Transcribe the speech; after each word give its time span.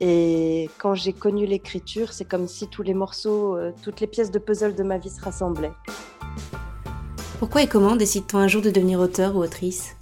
Et 0.00 0.70
quand 0.78 0.94
j'ai 0.94 1.12
connu 1.12 1.44
l'écriture, 1.44 2.12
c'est 2.12 2.24
comme 2.24 2.48
si 2.48 2.68
tous 2.68 2.82
les 2.82 2.94
morceaux, 2.94 3.56
euh, 3.56 3.70
toutes 3.82 4.00
les 4.00 4.06
pièces 4.06 4.30
de 4.30 4.38
puzzle 4.38 4.74
de 4.74 4.82
ma 4.82 4.96
vie 4.96 5.10
se 5.10 5.20
rassemblaient. 5.20 5.72
Pourquoi 7.38 7.62
et 7.62 7.66
comment 7.66 7.96
décide-t-on 7.96 8.38
un 8.38 8.48
jour 8.48 8.62
de 8.62 8.70
devenir 8.70 8.98
auteur 8.98 9.36
ou 9.36 9.40
autrice? 9.42 9.96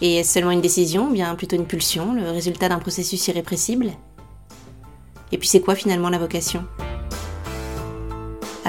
Et 0.00 0.16
est-ce 0.16 0.34
seulement 0.34 0.52
une 0.52 0.60
décision, 0.60 1.08
ou 1.08 1.12
bien 1.12 1.34
plutôt 1.34 1.56
une 1.56 1.66
pulsion, 1.66 2.14
le 2.14 2.30
résultat 2.30 2.68
d'un 2.68 2.78
processus 2.78 3.26
irrépressible? 3.28 3.90
Et 5.32 5.38
puis 5.38 5.48
c'est 5.48 5.60
quoi 5.60 5.74
finalement 5.74 6.10
la 6.10 6.18
vocation? 6.18 6.64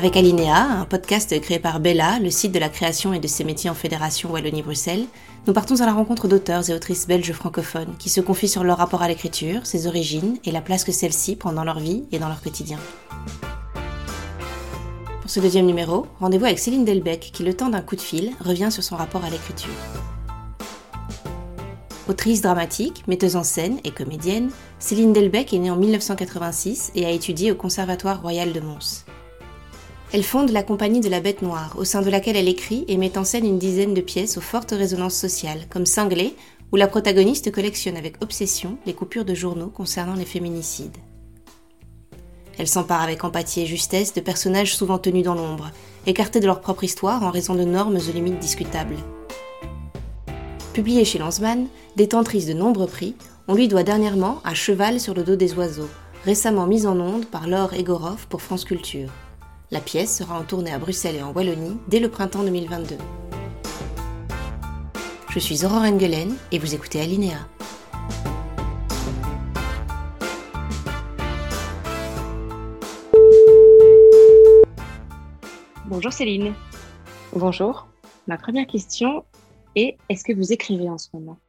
Avec 0.02 0.18
Alinea, 0.18 0.80
un 0.80 0.86
podcast 0.86 1.40
créé 1.42 1.60
par 1.60 1.80
Bella, 1.80 2.18
le 2.18 2.32
site 2.32 2.52
de 2.52 2.58
la 2.58 2.70
création 2.70 3.14
et 3.14 3.20
de 3.20 3.28
ses 3.28 3.44
métiers 3.44 3.70
en 3.70 3.76
Fédération 3.76 4.32
Wallonie-Bruxelles, 4.32 5.06
nous 5.46 5.54
partons 5.54 5.80
à 5.80 5.86
la 5.86 5.94
rencontre 5.94 6.28
d'auteurs 6.28 6.68
et 6.72 6.74
autrices 6.74 7.06
belges 7.06 7.34
francophones 7.34 7.94
qui 8.00 8.10
se 8.10 8.20
confient 8.20 8.48
sur 8.48 8.64
leur 8.64 8.80
rapport 8.80 9.04
à 9.04 9.08
l'écriture, 9.08 9.68
ses 9.68 9.86
origines 9.86 10.40
et 10.44 10.52
la 10.52 10.62
place 10.62 10.86
que 10.86 10.92
celle-ci 10.92 11.36
prend 11.36 11.54
dans 11.54 11.64
leur 11.64 11.78
vie 11.78 12.06
et 12.12 12.18
dans 12.18 12.30
leur 12.30 12.42
quotidien. 12.42 12.80
Pour 15.22 15.30
ce 15.30 15.40
deuxième 15.40 15.68
numéro, 15.68 16.08
rendez-vous 16.20 16.46
avec 16.46 16.58
Céline 16.58 16.84
Delbecq 16.84 17.30
qui, 17.32 17.44
le 17.44 17.54
temps 17.54 17.70
d'un 17.70 17.82
coup 17.82 17.96
de 17.96 18.02
fil, 18.02 18.32
revient 18.44 18.72
sur 18.72 18.82
son 18.82 18.96
rapport 18.96 19.24
à 19.24 19.30
l'écriture. 19.30 19.70
Autrice 22.10 22.42
dramatique, 22.42 23.08
metteuse 23.08 23.36
en 23.36 23.44
scène 23.44 23.78
et 23.84 23.92
comédienne, 23.92 24.50
Céline 24.80 25.14
Delbecq 25.14 25.54
est 25.54 25.60
née 25.60 25.70
en 25.70 25.78
1986 25.78 26.92
et 26.96 27.06
a 27.06 27.12
étudié 27.12 27.52
au 27.52 27.56
Conservatoire 27.56 28.20
royal 28.20 28.52
de 28.52 28.62
Mons. 28.62 29.06
Elle 30.14 30.24
fonde 30.24 30.50
la 30.50 30.62
Compagnie 30.62 31.00
de 31.00 31.08
la 31.08 31.22
Bête 31.22 31.42
Noire, 31.42 31.76
au 31.78 31.86
sein 31.86 32.02
de 32.02 32.10
laquelle 32.10 32.36
elle 32.36 32.50
écrit 32.50 32.84
et 32.90 32.98
met 32.98 33.18
en 33.18 33.24
scène 33.24 33.46
une 33.46 33.60
dizaine 33.60 33.94
de 33.94 34.02
pièces 34.02 34.38
aux 34.38 34.42
fortes 34.42 34.72
résonances 34.72 35.16
sociales, 35.16 35.68
comme 35.70 35.86
Cinglé, 35.86 36.36
où 36.74 36.76
la 36.76 36.90
protagoniste 36.90 37.50
collectionne 37.50 37.96
avec 37.96 38.22
obsession 38.22 38.78
les 38.86 38.94
coupures 38.94 39.24
de 39.24 39.34
journaux 39.34 39.70
concernant 39.70 40.16
les 40.16 40.26
féminicides. 40.26 40.98
Elle 42.58 42.68
s'empare 42.68 43.02
avec 43.02 43.24
empathie 43.24 43.62
et 43.62 43.66
justesse 43.66 44.14
de 44.14 44.20
personnages 44.20 44.76
souvent 44.76 44.98
tenus 44.98 45.24
dans 45.24 45.34
l'ombre, 45.34 45.72
écartés 46.06 46.42
de 46.42 46.46
leur 46.46 46.60
propre 46.60 46.84
histoire 46.84 47.24
en 47.24 47.32
raison 47.32 47.56
de 47.56 47.64
normes 47.64 47.96
aux 47.96 48.14
limites 48.14 48.40
discutables. 48.40 48.98
Publiée 50.74 51.06
chez 51.06 51.20
Lanzmann, 51.20 51.68
détentrice 51.96 52.48
de 52.48 52.54
nombreux 52.54 52.88
prix, 52.88 53.16
on 53.48 53.56
lui 53.56 53.70
doit 53.70 53.84
dernièrement 53.84 54.42
À 54.44 54.54
cheval 54.56 55.00
sur 55.00 55.14
le 55.14 55.24
dos 55.24 55.38
des 55.38 55.54
oiseaux, 55.54 55.90
récemment 56.26 56.68
mise 56.68 56.86
en 56.86 57.00
onde 57.00 57.26
par 57.26 57.48
Laure 57.48 57.74
Egorov 57.74 58.28
pour 58.28 58.42
France 58.42 58.66
Culture. 58.66 59.10
La 59.74 59.80
pièce 59.80 60.18
sera 60.18 60.38
en 60.38 60.44
tournée 60.44 60.74
à 60.74 60.80
Bruxelles 60.80 61.16
et 61.16 61.24
en 61.24 61.32
Wallonie 61.32 61.78
dès 61.88 62.02
le 62.02 62.10
printemps 62.10 62.44
2022. 62.44 62.98
Je 65.30 65.40
suis 65.40 65.64
Aurore 65.64 65.84
Engelen 65.84 66.36
et 66.52 66.60
vous 66.60 66.76
écoutez 66.76 67.00
Alinea. 67.00 67.38
Bonjour 75.86 76.12
Céline. 76.12 76.54
Bonjour. 77.34 77.88
Ma 78.28 78.38
première 78.38 78.68
question 78.68 79.24
est 79.78 79.98
est-ce 80.10 80.26
que 80.26 80.34
vous 80.34 80.52
écrivez 80.52 80.90
en 80.90 80.98
ce 80.98 81.08
moment? 81.14 81.40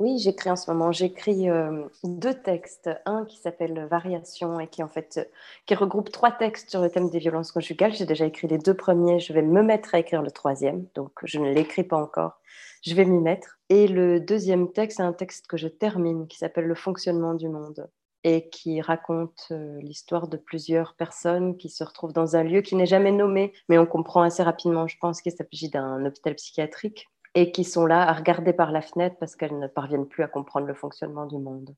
Oui, 0.00 0.18
j'écris 0.18 0.50
en 0.50 0.56
ce 0.56 0.70
moment. 0.70 0.92
J'écris 0.92 1.50
euh, 1.50 1.84
deux 2.04 2.32
textes. 2.32 2.88
Un 3.04 3.26
qui 3.26 3.36
s'appelle 3.36 3.86
Variation 3.90 4.58
et 4.58 4.66
qui 4.66 4.82
en 4.82 4.88
fait 4.88 5.30
qui 5.66 5.74
regroupe 5.74 6.10
trois 6.10 6.32
textes 6.32 6.70
sur 6.70 6.80
le 6.80 6.88
thème 6.88 7.10
des 7.10 7.18
violences 7.18 7.52
conjugales. 7.52 7.92
J'ai 7.92 8.06
déjà 8.06 8.24
écrit 8.24 8.48
les 8.48 8.56
deux 8.56 8.72
premiers. 8.72 9.20
Je 9.20 9.34
vais 9.34 9.42
me 9.42 9.62
mettre 9.62 9.94
à 9.94 9.98
écrire 9.98 10.22
le 10.22 10.30
troisième, 10.30 10.86
donc 10.94 11.12
je 11.24 11.38
ne 11.38 11.52
l'écris 11.52 11.84
pas 11.84 11.98
encore. 11.98 12.40
Je 12.82 12.94
vais 12.94 13.04
m'y 13.04 13.20
mettre. 13.20 13.58
Et 13.68 13.86
le 13.88 14.20
deuxième 14.20 14.72
texte, 14.72 14.96
c'est 14.96 15.02
un 15.02 15.12
texte 15.12 15.46
que 15.46 15.58
je 15.58 15.68
termine 15.68 16.26
qui 16.28 16.38
s'appelle 16.38 16.64
Le 16.64 16.74
fonctionnement 16.74 17.34
du 17.34 17.50
monde 17.50 17.86
et 18.24 18.48
qui 18.48 18.80
raconte 18.80 19.48
euh, 19.50 19.80
l'histoire 19.82 20.28
de 20.28 20.38
plusieurs 20.38 20.94
personnes 20.94 21.58
qui 21.58 21.68
se 21.68 21.84
retrouvent 21.84 22.12
dans 22.14 22.36
un 22.36 22.42
lieu 22.42 22.62
qui 22.62 22.74
n'est 22.74 22.86
jamais 22.86 23.12
nommé, 23.12 23.52
mais 23.68 23.78
on 23.78 23.86
comprend 23.86 24.22
assez 24.22 24.42
rapidement, 24.42 24.86
je 24.86 24.96
pense, 24.98 25.20
qu'il 25.20 25.32
s'agit 25.32 25.68
d'un 25.68 26.04
hôpital 26.06 26.34
psychiatrique 26.34 27.08
et 27.34 27.52
qui 27.52 27.64
sont 27.64 27.86
là 27.86 28.08
à 28.08 28.12
regarder 28.12 28.52
par 28.52 28.72
la 28.72 28.82
fenêtre 28.82 29.16
parce 29.18 29.36
qu'elles 29.36 29.58
ne 29.58 29.68
parviennent 29.68 30.06
plus 30.06 30.22
à 30.22 30.28
comprendre 30.28 30.66
le 30.66 30.74
fonctionnement 30.74 31.26
du 31.26 31.38
monde. 31.38 31.74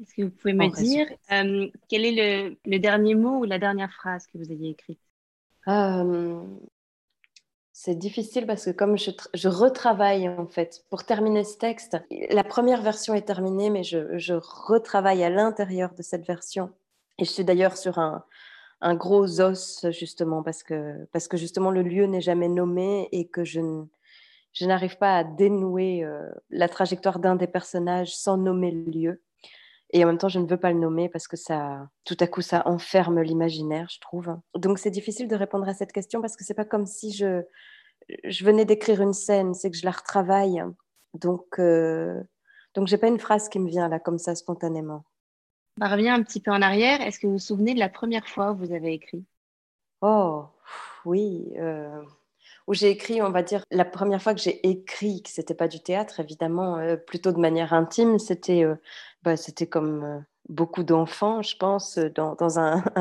Est-ce 0.00 0.14
que 0.14 0.22
vous 0.22 0.30
pouvez 0.30 0.54
me 0.54 0.68
dire 0.68 1.06
euh, 1.32 1.68
quel 1.88 2.04
est 2.04 2.56
le, 2.64 2.78
dernier 2.78 3.14
mot 3.14 3.40
ou 3.40 3.44
la 3.44 3.58
dernière 3.58 3.92
phrase 3.92 4.26
que 4.26 4.38
vous 4.38 4.50
ayez 4.50 4.70
écrite? 4.70 5.00
Euh, 5.68 6.42
C'est 7.72 7.96
difficile 7.96 8.46
parce 8.46 8.64
que 8.64 8.70
comme 8.70 8.96
je, 8.96 9.10
je, 9.34 9.48
retravaille 9.48 10.28
en 10.28 10.46
fait 10.46 10.84
pour 10.88 11.04
terminer 11.04 11.44
ce 11.44 11.58
texte, 11.58 11.98
la 12.30 12.44
première 12.44 12.82
version 12.82 13.14
est 13.14 13.26
terminée 13.26 13.68
mais 13.68 13.84
je, 13.84 14.16
je 14.18 14.34
retravaille 14.34 15.22
à 15.22 15.30
l'intérieur 15.30 15.94
de 15.94 16.02
cette 16.02 16.26
version. 16.26 16.70
Et 17.18 17.24
je 17.24 17.30
suis 17.30 17.44
d'ailleurs 17.44 17.76
sur 17.76 17.98
un, 17.98 18.24
un 18.80 18.94
gros 18.94 19.40
os 19.40 19.86
justement 19.90 20.42
parce 20.42 20.62
que, 20.62 21.04
parce 21.12 21.28
que 21.28 21.36
justement 21.36 21.70
le 21.70 21.82
lieu 21.82 22.06
n'est 22.06 22.22
jamais 22.22 22.48
nommé 22.48 23.08
et 23.12 23.28
que 23.28 23.44
je 23.44 23.60
ne 23.60 23.84
je 24.52 24.66
n'arrive 24.66 24.96
pas 24.98 25.18
à 25.18 25.24
dénouer 25.24 26.04
euh, 26.04 26.28
la 26.50 26.68
trajectoire 26.68 27.18
d'un 27.18 27.36
des 27.36 27.46
personnages 27.46 28.14
sans 28.16 28.36
nommer 28.36 28.70
le 28.70 28.90
lieu. 28.90 29.22
Et 29.92 30.04
en 30.04 30.06
même 30.06 30.18
temps, 30.18 30.28
je 30.28 30.38
ne 30.38 30.46
veux 30.46 30.56
pas 30.56 30.72
le 30.72 30.78
nommer 30.78 31.08
parce 31.08 31.26
que 31.26 31.36
ça, 31.36 31.88
tout 32.04 32.16
à 32.20 32.26
coup, 32.26 32.42
ça 32.42 32.62
enferme 32.66 33.20
l'imaginaire, 33.22 33.88
je 33.90 33.98
trouve. 34.00 34.36
Donc, 34.54 34.78
c'est 34.78 34.90
difficile 34.90 35.26
de 35.26 35.34
répondre 35.34 35.68
à 35.68 35.74
cette 35.74 35.92
question 35.92 36.20
parce 36.20 36.36
que 36.36 36.44
c'est 36.44 36.54
pas 36.54 36.64
comme 36.64 36.86
si 36.86 37.12
je, 37.12 37.42
je 38.24 38.44
venais 38.44 38.64
d'écrire 38.64 39.00
une 39.00 39.12
scène, 39.12 39.52
c'est 39.52 39.70
que 39.70 39.76
je 39.76 39.84
la 39.84 39.90
retravaille. 39.90 40.62
Donc, 41.14 41.58
euh, 41.58 42.22
donc, 42.74 42.86
j'ai 42.86 42.98
pas 42.98 43.08
une 43.08 43.18
phrase 43.18 43.48
qui 43.48 43.58
me 43.58 43.68
vient 43.68 43.88
là 43.88 43.98
comme 43.98 44.18
ça 44.18 44.36
spontanément. 44.36 45.04
On 45.80 45.88
revient 45.88 46.10
un 46.10 46.22
petit 46.22 46.40
peu 46.40 46.52
en 46.52 46.62
arrière. 46.62 47.00
Est-ce 47.00 47.18
que 47.18 47.26
vous 47.26 47.34
vous 47.34 47.38
souvenez 47.38 47.74
de 47.74 47.80
la 47.80 47.88
première 47.88 48.28
fois 48.28 48.52
où 48.52 48.56
vous 48.56 48.72
avez 48.72 48.92
écrit? 48.92 49.24
Oh, 50.02 50.44
oui. 51.04 51.52
Euh 51.56 52.00
où 52.70 52.74
j'ai 52.74 52.88
écrit, 52.88 53.20
on 53.20 53.30
va 53.30 53.42
dire, 53.42 53.64
la 53.72 53.84
première 53.84 54.22
fois 54.22 54.32
que 54.32 54.40
j'ai 54.40 54.64
écrit, 54.68 55.24
que 55.24 55.28
c'était 55.28 55.54
pas 55.54 55.66
du 55.66 55.82
théâtre, 55.82 56.20
évidemment, 56.20 56.76
euh, 56.76 56.94
plutôt 56.96 57.32
de 57.32 57.40
manière 57.40 57.74
intime, 57.74 58.20
c'était 58.20 58.62
euh, 58.62 58.76
bah, 59.24 59.36
c'était 59.36 59.66
comme 59.66 60.04
euh, 60.04 60.18
beaucoup 60.48 60.84
d'enfants, 60.84 61.42
je 61.42 61.56
pense, 61.56 61.98
dans, 61.98 62.36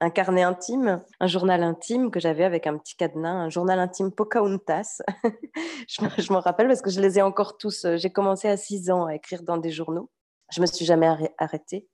un, 0.00 0.10
carnet 0.14 0.42
intime, 0.42 1.02
un 1.20 1.26
journal 1.26 1.62
intime 1.62 2.10
que 2.10 2.18
j'avais 2.18 2.44
avec 2.44 2.66
un 2.66 2.78
petit 2.78 2.96
cadenas, 2.96 3.34
un 3.34 3.50
journal 3.50 3.78
intime 3.78 4.10
Pocahontas. 4.10 5.02
je, 5.86 6.00
je 6.16 6.32
m'en 6.32 6.40
rappelle 6.40 6.68
parce 6.68 6.80
que 6.80 6.90
je 6.90 7.02
les 7.02 7.18
ai 7.18 7.22
encore 7.22 7.58
tous. 7.58 7.86
J'ai 7.96 8.10
commencé 8.10 8.48
à 8.48 8.56
6 8.56 8.90
ans 8.90 9.04
à 9.04 9.14
écrire 9.14 9.42
dans 9.42 9.58
des 9.58 9.70
journaux. 9.70 10.08
Je 10.50 10.62
me 10.62 10.66
suis 10.66 10.86
jamais 10.86 11.08
arrêtée. 11.36 11.86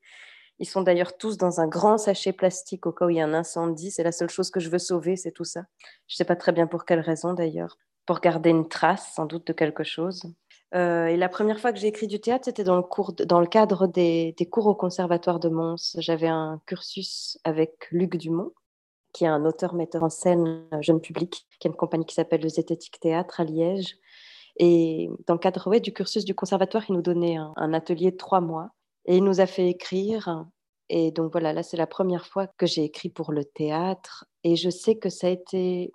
Ils 0.59 0.67
sont 0.67 0.83
d'ailleurs 0.83 1.17
tous 1.17 1.37
dans 1.37 1.61
un 1.61 1.67
grand 1.67 1.99
sachet 1.99 2.33
plastique 2.33 2.87
au 2.87 2.93
cas 2.93 3.07
où 3.07 3.11
il 3.11 3.17
y 3.17 3.21
a 3.21 3.25
un 3.25 3.35
incendie. 3.35 3.91
C'est 3.91 4.03
la 4.03 4.13
seule 4.13 4.31
chose 4.31 4.51
que 4.51 4.61
je 4.61 4.71
veux 4.71 4.79
sauver, 4.79 5.17
c'est 5.17 5.33
tout 5.33 5.45
ça. 5.45 5.65
Je 6.09 6.15
ne 6.15 6.17
sais 6.17 6.25
pas 6.25 6.37
très 6.37 6.53
bien 6.53 6.67
pour 6.67 6.85
quelle 6.85 7.01
raison 7.01 7.35
d'ailleurs. 7.35 7.77
Pour 8.07 8.21
garder 8.21 8.51
une 8.51 8.69
trace, 8.69 9.13
sans 9.15 9.27
doute, 9.27 9.47
de 9.47 9.53
quelque 9.53 9.85
chose. 9.85 10.23
Euh, 10.75 11.07
et 11.07 11.17
la 11.17 11.29
première 11.29 11.61
fois 11.61 11.73
que 11.73 11.79
j'ai 11.79 11.89
écrit 11.89 12.07
du 12.07 12.21
théâtre, 12.21 12.47
c'était 12.47 12.65
dans, 12.65 12.77
le 12.77 13.25
dans 13.25 13.41
le 13.41 13.47
cadre 13.47 13.87
des, 13.87 14.35
cours 14.51 14.67
au 14.67 14.75
Conservatoire 14.75 15.41
de 15.41 15.49
Mons. 15.49 15.97
J'avais 15.99 16.29
un 16.29 16.61
cursus 16.67 17.39
avec 17.45 17.89
Luc 17.91 18.17
Dumont, 18.17 18.53
qui 19.13 19.25
est 19.25 19.29
un 19.29 19.45
auteur-metteur 19.45 20.05
en 20.05 20.11
scène 20.11 20.65
jeune 20.81 21.01
public, 21.01 21.47
qui 21.61 21.69
a 21.69 21.71
une 21.71 21.77
compagnie 21.77 22.07
qui 22.07 22.15
s'appelle 22.15 22.43
le 22.43 22.49
Zététique 22.49 22.99
Théâtre 23.01 23.41
à 23.41 23.45
Liège. 23.45 23.99
Et 24.59 25.11
dans 25.27 25.35
le 25.35 25.39
cadre 25.39 25.79
du 25.79 25.93
cursus 25.93 26.25
du 26.25 26.35
conservatoire, 26.35 26.85
il 26.89 26.95
nous 26.95 27.03
donnait 27.03 27.37
un 27.37 27.75
atelier 27.75 28.11
de 28.11 28.17
trois 28.17 28.41
mois 28.41 28.71
et 29.07 29.17
il 29.17 29.25
nous 29.25 29.41
a 29.41 29.47
fait 29.47 29.69
écrire. 29.69 30.47
Et 30.89 31.11
donc 31.11 31.33
voilà, 31.33 31.53
là, 31.53 31.63
c'est 31.63 31.77
la 31.77 31.87
première 31.87 32.27
fois 32.27 32.47
que 32.47 32.67
j'ai 32.67 32.85
écrit 32.85 33.09
pour 33.09 33.33
le 33.33 33.45
théâtre. 33.45 34.27
Et 34.45 34.57
je 34.57 34.71
sais 34.71 34.97
que 34.97 35.09
ça 35.09 35.27
a 35.27 35.31
été 35.31 35.93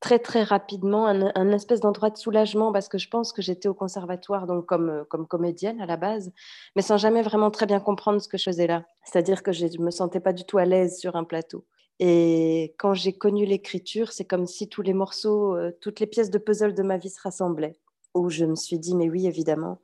très, 0.00 0.18
très 0.18 0.42
rapidement 0.42 1.06
un, 1.06 1.52
espèce 1.52 1.80
d'endroit 1.80 2.10
de 2.10 2.16
soulagement 2.16 2.72
parce 2.72 2.88
que 2.88 2.98
je 2.98 3.08
pense 3.08 3.32
que 3.32 3.42
j'étais 3.42 3.68
au 3.68 3.74
conservatoire 3.74 4.46
donc 4.46 4.66
comme, 4.66 5.04
comme 5.08 5.26
comédienne 5.26 5.80
à 5.80 5.86
la 5.86 5.96
base, 5.96 6.32
mais 6.76 6.82
sans 6.82 6.98
jamais 6.98 7.22
vraiment 7.22 7.50
très 7.50 7.66
bien 7.66 7.80
comprendre 7.80 8.20
ce 8.20 8.28
que 8.28 8.38
je 8.38 8.44
faisais 8.44 8.66
là. 8.66 8.84
C'est-à-dire 9.04 9.42
que 9.42 9.52
je 9.52 9.66
ne 9.66 9.84
me 9.84 9.90
sentais 9.90 10.20
pas 10.20 10.32
du 10.32 10.44
tout 10.44 10.58
à 10.58 10.64
l'aise 10.64 10.98
sur 10.98 11.16
un 11.16 11.24
plateau. 11.24 11.64
Et 12.00 12.76
quand 12.78 12.94
j'ai 12.94 13.12
connu 13.12 13.44
l'écriture, 13.44 14.12
c'est 14.12 14.24
comme 14.24 14.46
si 14.46 14.68
tous 14.68 14.82
les 14.82 14.94
morceaux, 14.94 15.56
euh, 15.56 15.72
toutes 15.80 15.98
les 15.98 16.06
pièces 16.06 16.30
de 16.30 16.38
puzzle 16.38 16.74
de 16.74 16.82
ma 16.84 16.96
vie 16.96 17.10
se 17.10 17.20
rassemblaient. 17.20 17.76
Où 18.14 18.30
je 18.30 18.44
me 18.44 18.54
suis 18.54 18.78
dit, 18.78 18.94
mais 18.94 19.08
oui, 19.10 19.26
évidemment, 19.26 19.80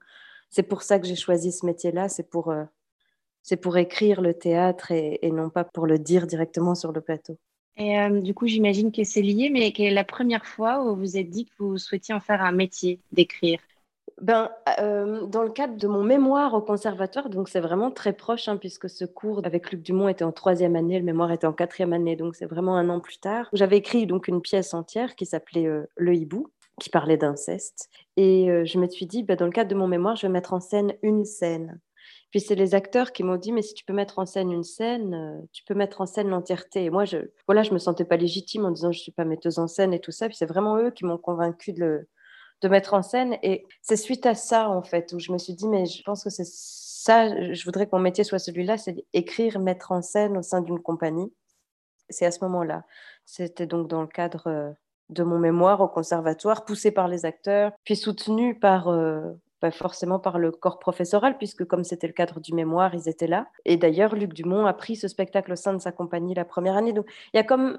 c'est 0.50 0.62
pour 0.62 0.82
ça 0.82 0.98
que 0.98 1.06
j'ai 1.06 1.16
choisi 1.16 1.52
ce 1.52 1.66
métier-là, 1.66 2.08
c'est 2.08 2.28
pour, 2.28 2.50
euh, 2.50 2.64
c'est 3.42 3.56
pour 3.56 3.76
écrire 3.76 4.20
le 4.20 4.34
théâtre 4.34 4.90
et, 4.92 5.30
non 5.30 5.50
pas 5.50 5.64
pour 5.64 5.86
le 5.86 5.98
dire 5.98 6.26
directement 6.26 6.74
sur 6.74 6.92
le 6.92 7.00
plateau. 7.00 7.38
Et 7.76 7.98
euh, 7.98 8.20
du 8.20 8.34
coup, 8.34 8.46
j'imagine 8.46 8.92
que 8.92 9.02
c'est 9.02 9.22
lié, 9.22 9.50
mais 9.50 9.72
quelle 9.72 9.86
est 9.86 9.94
la 9.94 10.04
première 10.04 10.46
fois 10.46 10.80
où 10.80 10.90
vous 10.90 10.96
vous 10.96 11.16
êtes 11.16 11.28
dit 11.28 11.46
que 11.46 11.52
vous 11.58 11.76
souhaitiez 11.76 12.14
en 12.14 12.20
faire 12.20 12.40
un 12.40 12.52
métier 12.52 13.00
d'écrire? 13.12 13.58
Ben, 14.20 14.50
euh, 14.78 15.26
dans 15.26 15.42
le 15.42 15.50
cadre 15.50 15.76
de 15.76 15.88
mon 15.88 16.04
mémoire 16.04 16.54
au 16.54 16.60
conservatoire, 16.60 17.28
donc 17.30 17.48
c'est 17.48 17.58
vraiment 17.58 17.90
très 17.90 18.12
proche, 18.12 18.46
hein, 18.46 18.56
puisque 18.56 18.88
ce 18.88 19.04
cours 19.04 19.40
avec 19.44 19.72
Luc 19.72 19.82
Dumont 19.82 20.06
était 20.06 20.22
en 20.22 20.30
troisième 20.30 20.76
année, 20.76 21.00
le 21.00 21.04
mémoire 21.04 21.32
était 21.32 21.48
en 21.48 21.52
quatrième 21.52 21.92
année, 21.92 22.14
donc 22.14 22.36
c'est 22.36 22.46
vraiment 22.46 22.76
un 22.76 22.88
an 22.90 23.00
plus 23.00 23.18
tard. 23.18 23.48
J'avais 23.52 23.78
écrit 23.78 24.06
donc 24.06 24.28
une 24.28 24.40
pièce 24.40 24.72
entière 24.72 25.16
qui 25.16 25.26
s'appelait 25.26 25.66
Le 25.96 26.14
Hibou, 26.14 26.48
qui 26.80 26.90
parlait 26.90 27.16
d'inceste. 27.16 27.88
Et 28.16 28.50
euh, 28.50 28.64
je 28.64 28.78
me 28.78 28.88
suis 28.88 29.06
dit, 29.06 29.22
bah, 29.22 29.36
dans 29.36 29.46
le 29.46 29.52
cadre 29.52 29.70
de 29.70 29.74
mon 29.74 29.86
mémoire, 29.86 30.16
je 30.16 30.26
vais 30.26 30.32
mettre 30.32 30.52
en 30.52 30.60
scène 30.60 30.94
une 31.02 31.24
scène. 31.24 31.80
Puis 32.30 32.40
c'est 32.40 32.56
les 32.56 32.74
acteurs 32.74 33.12
qui 33.12 33.22
m'ont 33.22 33.36
dit, 33.36 33.52
mais 33.52 33.62
si 33.62 33.74
tu 33.74 33.84
peux 33.84 33.92
mettre 33.92 34.18
en 34.18 34.26
scène 34.26 34.50
une 34.50 34.64
scène, 34.64 35.14
euh, 35.14 35.46
tu 35.52 35.62
peux 35.64 35.74
mettre 35.74 36.00
en 36.00 36.06
scène 36.06 36.28
l'entièreté. 36.28 36.84
Et 36.84 36.90
moi, 36.90 37.04
je, 37.04 37.18
voilà, 37.46 37.62
je 37.62 37.72
me 37.72 37.78
sentais 37.78 38.04
pas 38.04 38.16
légitime 38.16 38.64
en 38.64 38.72
disant, 38.72 38.90
je 38.90 38.98
suis 38.98 39.12
pas 39.12 39.24
metteuse 39.24 39.58
en 39.58 39.68
scène 39.68 39.94
et 39.94 40.00
tout 40.00 40.10
ça. 40.10 40.26
Puis 40.26 40.36
c'est 40.36 40.46
vraiment 40.46 40.76
eux 40.78 40.90
qui 40.90 41.04
m'ont 41.04 41.18
convaincu 41.18 41.72
de, 41.72 42.08
de 42.60 42.68
mettre 42.68 42.94
en 42.94 43.02
scène. 43.02 43.36
Et 43.42 43.64
c'est 43.82 43.96
suite 43.96 44.26
à 44.26 44.34
ça, 44.34 44.68
en 44.68 44.82
fait, 44.82 45.12
où 45.12 45.20
je 45.20 45.30
me 45.32 45.38
suis 45.38 45.54
dit, 45.54 45.68
mais 45.68 45.86
je 45.86 46.02
pense 46.02 46.24
que 46.24 46.30
c'est 46.30 46.46
ça, 47.04 47.52
je 47.52 47.64
voudrais 47.64 47.86
que 47.86 47.94
mon 47.94 48.02
métier 48.02 48.24
soit 48.24 48.38
celui-là, 48.38 48.78
c'est 48.78 49.04
écrire, 49.12 49.60
mettre 49.60 49.92
en 49.92 50.02
scène 50.02 50.36
au 50.36 50.42
sein 50.42 50.60
d'une 50.60 50.80
compagnie. 50.80 51.32
C'est 52.08 52.26
à 52.26 52.30
ce 52.30 52.42
moment-là. 52.44 52.84
C'était 53.26 53.66
donc 53.66 53.88
dans 53.88 54.00
le 54.00 54.08
cadre 54.08 54.46
euh, 54.48 54.72
de 55.10 55.22
mon 55.22 55.38
mémoire 55.38 55.80
au 55.80 55.88
conservatoire, 55.88 56.64
poussé 56.64 56.90
par 56.90 57.08
les 57.08 57.24
acteurs, 57.24 57.72
puis 57.84 57.96
soutenu 57.96 58.58
par, 58.58 58.88
euh, 58.88 59.32
forcément 59.70 60.18
par 60.18 60.38
le 60.38 60.50
corps 60.50 60.78
professoral, 60.78 61.38
puisque 61.38 61.64
comme 61.64 61.84
c'était 61.84 62.06
le 62.06 62.12
cadre 62.12 62.40
du 62.40 62.54
mémoire, 62.54 62.94
ils 62.94 63.08
étaient 63.08 63.26
là. 63.26 63.46
Et 63.64 63.76
d'ailleurs, 63.76 64.14
Luc 64.14 64.32
Dumont 64.32 64.66
a 64.66 64.74
pris 64.74 64.96
ce 64.96 65.08
spectacle 65.08 65.52
au 65.52 65.56
sein 65.56 65.72
de 65.72 65.78
sa 65.78 65.92
compagnie 65.92 66.34
la 66.34 66.44
première 66.44 66.76
année. 66.76 66.92
Donc, 66.92 67.06
il 67.32 67.36
y 67.36 67.40
a 67.40 67.44
comme 67.44 67.78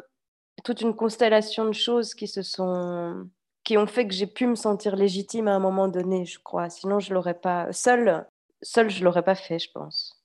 toute 0.63 0.81
une 0.81 0.95
constellation 0.95 1.65
de 1.65 1.73
choses 1.73 2.13
qui 2.13 2.27
se 2.27 2.41
sont 2.41 3.27
qui 3.65 3.77
ont 3.77 3.87
fait 3.87 4.07
que 4.07 4.13
j'ai 4.13 4.27
pu 4.27 4.45
me 4.45 4.55
sentir 4.55 4.95
légitime 4.95 5.47
à 5.47 5.55
un 5.55 5.59
moment 5.59 5.87
donné, 5.87 6.23
je 6.25 6.39
crois. 6.39 6.69
Sinon, 6.69 6.99
je 6.99 7.13
l'aurais 7.13 7.33
pas 7.33 7.73
seule. 7.73 8.25
Seule, 8.61 8.89
je 8.89 9.03
l'aurais 9.03 9.23
pas 9.23 9.35
fait, 9.35 9.59
je 9.59 9.71
pense. 9.71 10.23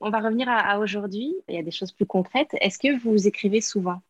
On 0.00 0.10
va 0.10 0.20
revenir 0.20 0.48
à, 0.48 0.78
aujourd'hui. 0.78 1.34
Il 1.48 1.54
y 1.54 1.58
a 1.58 1.62
des 1.62 1.70
choses 1.70 1.92
plus 1.92 2.06
concrètes. 2.06 2.50
Est-ce 2.60 2.78
que 2.78 2.98
vous 3.02 3.26
écrivez 3.26 3.60
souvent? 3.60 4.00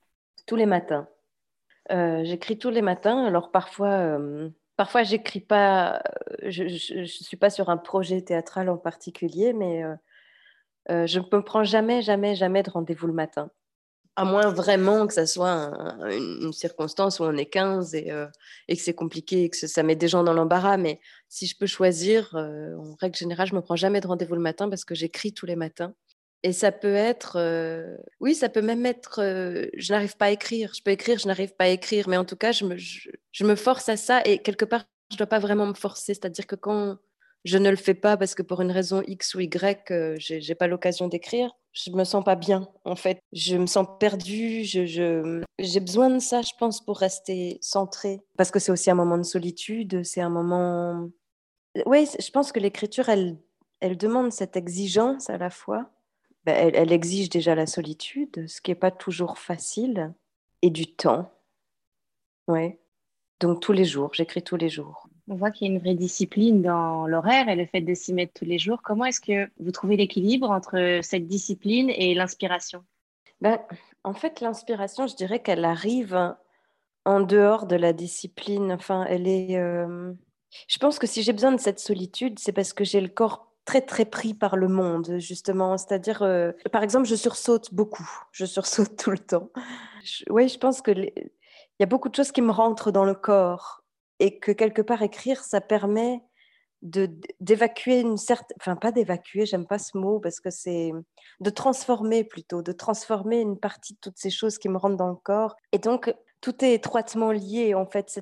Tous 0.47 0.57
les 0.57 0.67
matins. 0.67 1.09
Euh, 1.93 2.25
j'écris 2.25 2.59
tous 2.59 2.71
les 2.71 2.83
matins. 2.83 3.25
Alors 3.25 3.51
parfois, 3.51 3.91
euh, 3.91 4.49
parfois 4.77 5.03
j'écris 5.03 5.41
pas. 5.41 6.03
Euh, 6.43 6.51
je, 6.51 7.01
ne 7.01 7.05
suis 7.05 7.37
pas 7.37 7.51
sur 7.51 7.71
un 7.71 7.77
projet 7.77 8.23
théâtral 8.23 8.69
en 8.69 8.79
particulier, 8.79 9.53
mais 9.53 9.83
je 10.89 11.19
ne 11.19 11.37
me 11.37 11.43
prends 11.43 11.65
jamais, 11.65 12.03
jamais, 12.03 12.35
jamais 12.35 12.63
de 12.63 12.71
rendez-vous 12.71 13.07
le 13.07 13.13
matin. 13.13 13.51
À 14.17 14.25
moins 14.25 14.49
vraiment 14.49 15.09
que 15.09 15.13
ça 15.13 15.27
soit 15.27 15.73
une, 16.09 16.53
circonstance 16.53 17.19
où 17.19 17.25
on 17.25 17.37
est 17.37 17.47
15 17.47 17.97
et, 17.97 18.13
que 18.69 18.75
c'est 18.77 18.95
compliqué 18.95 19.43
et 19.43 19.51
que 19.51 19.57
ça 19.57 19.83
met 19.83 19.97
des 19.97 20.07
gens 20.07 20.23
dans 20.23 20.33
l'embarras. 20.33 20.77
Mais 20.77 21.01
si 21.29 21.47
je 21.47 21.57
peux 21.59 21.67
choisir, 21.67 22.31
en 22.35 22.95
règle 23.01 23.17
générale, 23.17 23.49
je 23.49 23.57
me 23.57 23.61
prends 23.61 23.75
jamais 23.77 24.01
de 24.01 24.07
rendez-vous 24.07 24.37
le 24.37 24.41
matin 24.41 24.69
parce 24.69 24.85
que 24.85 24.95
j'écris 24.95 25.35
tous 25.35 25.47
les 25.47 25.57
matins. 25.57 25.95
Et 26.45 26.53
ça 26.53 26.73
peut 26.73 26.95
être, 26.95 27.37
euh, 27.37 27.97
oui, 28.21 28.35
ça 28.35 28.51
peut 28.51 28.61
même 28.61 28.85
être, 28.85 29.23
euh, 29.23 29.67
je 29.79 29.95
n'arrive 29.95 30.19
pas 30.19 30.27
à 30.27 30.31
écrire. 30.31 30.73
Je 30.75 30.83
peux 30.83 30.91
écrire, 30.91 31.19
je 31.19 31.27
n'arrive 31.27 31.55
pas 31.57 31.65
à 31.65 31.69
écrire. 31.69 32.07
Mais 32.07 32.19
en 32.19 32.27
tout 32.27 32.37
cas, 32.37 32.53
je 32.53 32.67
me, 32.67 32.77
je, 32.77 33.45
me 33.45 33.57
force 33.57 33.89
à 33.89 33.97
ça. 33.97 34.21
Et 34.27 34.39
quelque 34.39 34.67
part, 34.67 34.85
je 35.11 35.15
ne 35.15 35.19
dois 35.19 35.27
pas 35.27 35.39
vraiment 35.39 35.67
me 35.67 35.73
forcer. 35.73 36.13
C'est-à-dire 36.13 36.47
que 36.47 36.55
quand 36.55 36.99
je 37.45 37.57
ne 37.57 37.71
le 37.71 37.77
fais 37.77 37.95
pas 37.95 38.19
parce 38.19 38.35
que 38.35 38.43
pour 38.43 38.61
une 38.61 38.71
raison 38.71 39.03
X 39.07 39.35
ou 39.35 39.41
Y, 39.41 39.91
euh, 39.91 40.17
je 40.19 40.35
n'ai 40.35 40.55
pas 40.55 40.67
l'occasion 40.67 41.09
d'écrire, 41.09 41.51
je 41.73 41.91
me 41.93 42.05
sens 42.05 42.23
pas 42.23 42.37
bien, 42.37 42.69
en 42.85 42.95
fait. 42.95 43.21
Je 43.33 43.57
me 43.57 43.67
sens 43.67 43.87
perdue. 43.99 44.65
J'ai 44.65 44.87
je, 44.87 45.43
j'ai 45.59 45.81
besoin 45.81 46.11
de 46.11 46.19
ça, 46.19 46.43
je 46.43 46.53
pense, 46.59 46.85
pour 46.85 46.99
rester 46.99 47.57
centrée. 47.63 48.21
Parce 48.37 48.51
que 48.51 48.59
c'est 48.59 48.71
aussi 48.71 48.91
un 48.91 48.95
moment 48.95 49.17
de 49.17 49.23
solitude. 49.23 50.05
C'est 50.05 50.21
un 50.21 50.31
moment... 50.31 51.09
Oui, 51.87 52.07
je 52.21 52.31
pense 52.31 52.53
que 52.53 52.61
l'écriture, 52.61 53.09
elle, 53.09 53.39
elle 53.81 53.97
demande 53.97 54.31
cette 54.31 54.59
exigence 54.59 55.31
à 55.31 55.39
la 55.39 55.49
fois 55.49 55.91
bah, 56.45 56.53
elle, 56.53 56.93
exige 56.93 57.31
déjà 57.31 57.55
la 57.55 57.67
solitude, 57.67 58.47
ce 58.47 58.61
qui 58.61 58.71
n'est 58.71 58.77
pas 58.77 58.91
toujours 58.91 59.39
facile, 59.39 60.13
et 60.63 60.71
du 60.71 60.87
temps. 60.87 61.31
Ouais. 62.49 62.79
Donc 63.41 63.61
tous 63.61 63.73
les 63.73 63.85
jours, 63.85 64.11
j'écris 64.13 64.43
tous 64.43 64.57
les 64.57 64.69
jours. 64.69 65.09
On 65.29 65.37
voit 65.37 65.51
qu'il 65.51 65.67
y 65.67 65.71
a 65.71 65.75
une 65.75 65.81
vraie 65.81 65.95
discipline 65.95 66.61
dans 66.61 67.07
l'horaire 67.07 67.49
et 67.49 67.57
le 67.57 67.65
fait 67.65 67.81
de 67.81 67.95
s'y 67.95 68.13
mettre 68.13 68.35
tous 68.35 68.45
les 68.45 68.59
jours. 68.59 68.83
Comment 68.83 69.07
est-ce 69.07 69.21
que 69.21 69.51
vous 69.59 69.71
trouvez 69.71 69.97
l'équilibre 69.97 70.51
entre 70.51 71.01
cette 71.03 71.27
discipline 71.27 71.89
et 71.91 72.15
l'inspiration? 72.15 72.85
Ben, 73.41 73.59
En 74.05 74.13
fait, 74.13 74.41
l'inspiration, 74.41 75.07
je 75.07 75.17
dirais 75.17 75.41
qu'elle 75.41 75.65
arrive 75.65 76.35
en 77.07 77.21
dehors 77.21 77.67
de 77.67 77.77
la 77.77 77.93
discipline. 77.95 78.73
Enfin, 78.73 79.07
elle 79.09 79.27
est. 79.27 79.57
Euh, 79.57 80.13
je 80.69 80.79
pense 80.79 80.99
que 80.99 81.07
si 81.07 81.23
j'ai 81.23 81.33
besoin 81.33 81.53
de 81.53 81.61
cette 81.61 81.81
solitude, 81.81 82.39
c'est 82.39 82.53
parce 82.53 82.73
que 82.73 82.85
j'ai 82.85 83.01
le 83.01 83.09
corps 83.09 83.54
très 83.65 83.81
très 83.81 84.05
pris 84.05 84.35
par 84.35 84.57
le 84.57 84.69
monde 84.69 85.17
justement. 85.19 85.77
C'est-à-dire 85.79 86.23
euh, 86.23 86.53
par 86.73 86.83
exemple 86.83 87.07
je 87.07 87.15
sursaute 87.15 87.73
beaucoup. 87.75 88.09
Je 88.33 88.45
sursaute 88.45 88.97
tout 89.03 89.11
le 89.11 89.19
temps. 89.19 89.51
Oui 90.31 90.49
je 90.49 90.59
pense 90.59 90.83
que 90.83 90.91
il 90.91 91.31
y 91.81 91.83
a 91.83 91.87
beaucoup 91.87 92.09
de 92.09 92.15
choses 92.15 92.33
qui 92.33 92.43
me 92.43 92.53
rentrent 92.53 92.91
dans 92.91 93.05
le 93.05 93.15
corps 93.15 93.83
et 94.21 94.39
que 94.39 94.53
quelque 94.53 94.83
part 94.83 95.03
écrire 95.03 95.43
ça 95.43 95.61
permet 95.61 96.23
de 96.83 97.11
d'évacuer 97.41 98.01
une 98.01 98.19
certaine 98.19 98.57
enfin 98.61 98.77
pas 98.77 98.93
d'évacuer 98.93 99.47
j'aime 99.47 99.67
pas 99.67 99.79
ce 99.79 99.97
mot 99.97 100.21
parce 100.21 100.39
que 100.39 100.51
c'est 100.51 100.93
de 101.41 101.51
transformer 101.51 102.25
plutôt 102.25 102.61
de 102.61 102.73
transformer 102.73 103.41
une 103.41 103.59
partie 103.59 103.95
de 103.95 103.99
toutes 104.01 104.19
ces 104.19 104.31
choses 104.31 104.59
qui 104.59 104.69
me 104.69 104.77
rentrent 104.77 104.97
dans 104.97 105.09
le 105.09 105.17
corps. 105.17 105.57
Et 105.73 105.79
donc 105.79 106.15
tout 106.41 106.65
est 106.65 106.75
étroitement 106.75 107.33
lié 107.33 107.75
en 107.75 107.87
fait. 107.87 108.21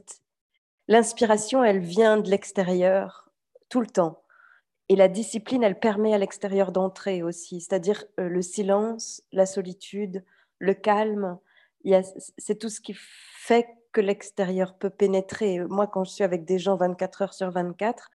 L'inspiration 0.89 1.65
elle 1.65 1.81
vient 1.81 2.19
de 2.19 2.31
l'extérieur 2.31 3.29
tout 3.69 3.81
le 3.81 3.87
temps 3.87 4.22
et 4.93 4.97
la 4.97 5.09
discipline, 5.09 5.63
elle 5.63 5.79
permet 5.79 6.13
à 6.13 6.19
l'extérieur 6.19 6.71
d'entrer 6.71 7.23
aussi, 7.23 7.63
c'est-à-dire 7.63 8.05
euh, 8.21 8.29
le 8.29 8.43
silence, 8.43 9.23
la 9.33 9.47
solitude, 9.47 10.23
le 10.59 10.75
calme. 10.75 11.39
C'est 12.37 12.59
tout 12.59 12.69
ce 12.69 12.83
qui 12.83 12.95
fait 12.95 13.67
que 13.93 14.03
l'extérieur 14.03 14.77
peut 14.77 14.91
pénétrer. 14.91 15.61
Moi, 15.61 15.87
quand 15.87 16.05
je 16.05 16.11
suis 16.11 16.25
avec 16.25 16.45
des 16.45 16.59
gens 16.59 16.77
24 16.77 17.23
heures 17.23 17.33
sur 17.33 17.51
24, 17.51 18.11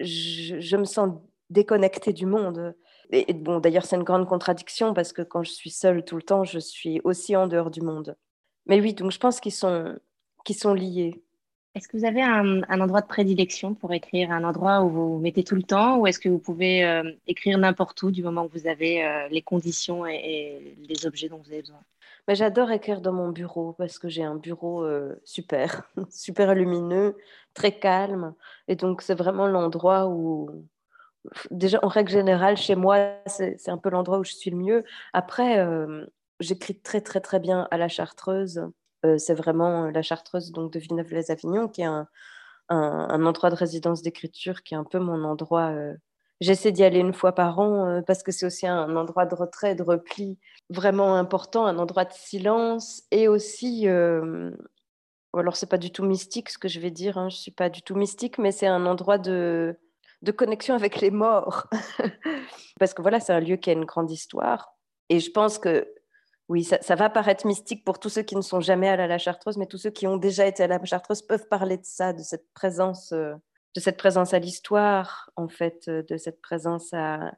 je, 0.00 0.76
me 0.76 0.84
sens 0.84 1.18
déconnectée 1.48 2.12
du 2.12 2.26
monde. 2.26 2.76
Et, 3.10 3.32
bon, 3.32 3.58
d'ailleurs, 3.58 3.86
c'est 3.86 3.96
une 3.96 4.04
grande 4.04 4.28
contradiction 4.28 4.92
parce 4.92 5.14
que 5.14 5.22
quand 5.22 5.44
je 5.44 5.52
suis 5.52 5.70
seule 5.70 6.04
tout 6.04 6.16
le 6.16 6.22
temps, 6.22 6.44
je 6.44 6.58
suis 6.58 7.00
aussi 7.04 7.36
en 7.36 7.46
dehors 7.46 7.70
du 7.70 7.80
monde. 7.80 8.18
Mais 8.66 8.82
oui, 8.82 8.92
donc 8.92 9.12
je 9.12 9.18
pense 9.18 9.40
qu'ils 9.40 9.52
sont, 9.52 9.94
liés. 10.74 11.22
Est-ce 11.78 11.86
que 11.86 11.96
vous 11.96 12.04
avez 12.04 12.22
un, 12.22 12.62
endroit 12.80 13.02
de 13.02 13.06
prédilection 13.06 13.72
pour 13.72 13.92
écrire, 13.92 14.32
un 14.32 14.42
endroit 14.42 14.82
où 14.82 14.88
vous, 14.88 15.18
mettez 15.20 15.44
tout 15.44 15.54
le 15.54 15.62
temps, 15.62 15.98
ou 15.98 16.08
est-ce 16.08 16.18
que 16.18 16.28
vous 16.28 16.40
pouvez 16.40 16.84
euh, 16.84 17.08
écrire 17.28 17.56
n'importe 17.56 18.02
où 18.02 18.10
du 18.10 18.20
moment 18.20 18.48
que 18.48 18.58
vous 18.58 18.66
avez 18.66 19.04
euh, 19.04 19.28
les 19.28 19.42
conditions 19.42 20.04
et, 20.04 20.76
les 20.88 21.06
objets 21.06 21.28
dont 21.28 21.38
vous 21.38 21.52
avez 21.52 21.60
besoin? 21.60 21.78
Mais 22.26 22.34
J'adore 22.34 22.72
écrire 22.72 23.00
dans 23.00 23.12
mon 23.12 23.28
bureau 23.28 23.74
parce 23.74 24.00
que 24.00 24.08
j'ai 24.08 24.24
un 24.24 24.34
bureau 24.34 24.82
euh, 24.82 25.14
super, 25.22 25.88
super 26.10 26.52
lumineux, 26.52 27.16
très 27.54 27.70
calme. 27.70 28.34
Et 28.66 28.74
donc, 28.74 29.00
c'est 29.00 29.14
vraiment 29.14 29.46
l'endroit 29.46 30.08
où, 30.08 30.50
déjà, 31.52 31.78
en 31.84 31.88
règle 31.88 32.10
générale, 32.10 32.56
chez 32.56 32.74
moi, 32.74 33.12
c'est 33.26 33.68
un 33.68 33.78
peu 33.78 33.88
l'endroit 33.88 34.18
où 34.18 34.24
je 34.24 34.32
suis 34.32 34.50
le 34.50 34.56
mieux. 34.56 34.84
Après, 35.12 35.64
j'écris 36.40 36.76
très, 36.76 37.02
très, 37.02 37.20
très 37.20 37.38
bien 37.38 37.68
à 37.70 37.78
la 37.78 37.86
chartreuse. 37.86 38.68
Euh, 39.04 39.18
c'est 39.18 39.34
vraiment 39.34 39.84
euh, 39.84 39.90
la 39.90 40.02
Chartreuse 40.02 40.52
donc, 40.52 40.72
de 40.72 40.78
Villeneuve-les-Avignon, 40.78 41.68
qui 41.68 41.82
est 41.82 41.84
un, 41.84 42.06
endroit 42.68 43.50
de 43.50 43.54
résidence 43.54 44.02
d'écriture 44.02 44.62
qui 44.62 44.74
est 44.74 44.76
un 44.76 44.84
peu 44.84 44.98
mon 44.98 45.24
endroit. 45.24 45.70
Euh, 45.70 45.94
j'essaie 46.40 46.72
d'y 46.72 46.84
aller 46.84 47.00
une 47.00 47.14
fois 47.14 47.34
par 47.34 47.58
an 47.58 48.02
parce 48.06 48.22
que 48.22 48.32
c'est 48.32 48.46
aussi 48.46 48.66
un 48.66 48.94
endroit 48.96 49.26
de 49.26 49.34
retrait, 49.34 49.74
de 49.74 49.82
repli 49.82 50.38
vraiment 50.70 51.16
important, 51.16 51.66
un 51.66 51.78
endroit 51.78 52.04
de 52.04 52.12
silence 52.12 53.02
et 53.10 53.26
aussi. 53.28 53.88
alors, 53.88 55.56
c'est 55.56 55.68
pas 55.70 55.78
du 55.78 55.90
tout 55.90 56.04
mystique 56.04 56.50
ce 56.50 56.58
que 56.58 56.68
je 56.68 56.80
vais 56.80 56.90
dire, 56.90 57.18
hein, 57.18 57.28
je 57.30 57.36
suis 57.36 57.50
pas 57.50 57.70
du 57.70 57.82
tout 57.82 57.94
mystique, 57.94 58.38
mais 58.38 58.52
c'est 58.52 58.66
un 58.66 58.86
endroit 58.86 59.18
de, 59.18 59.78
de 60.22 60.32
connexion 60.32 60.74
avec 60.74 61.00
les 61.00 61.10
morts. 61.10 61.68
parce 62.78 62.94
que 62.94 63.02
voilà, 63.02 63.20
c'est 63.20 63.32
un 63.32 63.40
lieu 63.40 63.56
qui 63.56 63.70
a 63.70 63.72
une 63.72 63.84
grande 63.84 64.10
histoire. 64.10 64.74
Et 65.08 65.20
je 65.20 65.30
pense 65.30 65.58
que 65.58 65.88
oui, 66.48 66.64
ça, 66.64 66.94
va 66.94 67.10
paraître 67.10 67.46
mystique 67.46 67.84
pour 67.84 67.98
tous 67.98 68.08
ceux 68.08 68.22
qui 68.22 68.34
ne 68.34 68.40
sont 68.40 68.60
jamais 68.60 68.88
allés 68.88 69.02
à 69.02 69.06
la 69.06 69.18
Chartreuse, 69.18 69.58
mais 69.58 69.66
tous 69.66 69.76
ceux 69.76 69.90
qui 69.90 70.06
ont 70.06 70.16
déjà 70.16 70.46
été 70.46 70.62
à 70.62 70.66
la 70.66 70.82
Chartreuse 70.82 71.20
peuvent 71.20 71.46
parler 71.46 71.76
de 71.76 71.84
ça, 71.84 72.14
de 72.14 72.22
cette 72.22 72.50
présence, 72.54 73.12
euh, 73.12 73.34
de 73.74 73.80
cette 73.80 73.98
présence 73.98 74.32
à 74.32 74.38
l'histoire, 74.38 75.30
en 75.36 75.48
fait, 75.48 75.88
euh, 75.88 76.02
de 76.08 76.16
cette 76.16 76.40
présence 76.40 76.94
à. 76.94 77.32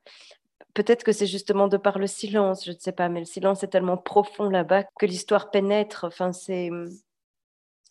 Peut-être 0.75 1.02
que 1.02 1.11
c'est 1.12 1.26
justement 1.26 1.67
de 1.67 1.76
par 1.76 1.99
le 1.99 2.07
silence, 2.07 2.64
je 2.64 2.71
ne 2.71 2.79
sais 2.79 2.93
pas, 2.93 3.09
mais 3.09 3.21
le 3.21 3.26
silence 3.26 3.64
est 3.64 3.69
tellement 3.69 3.97
profond 3.97 4.49
là-bas 4.49 4.85
que 4.85 5.07
l'histoire 5.07 5.50
pénètre. 5.50 6.05
Enfin, 6.05 6.33
c'est. 6.33 6.71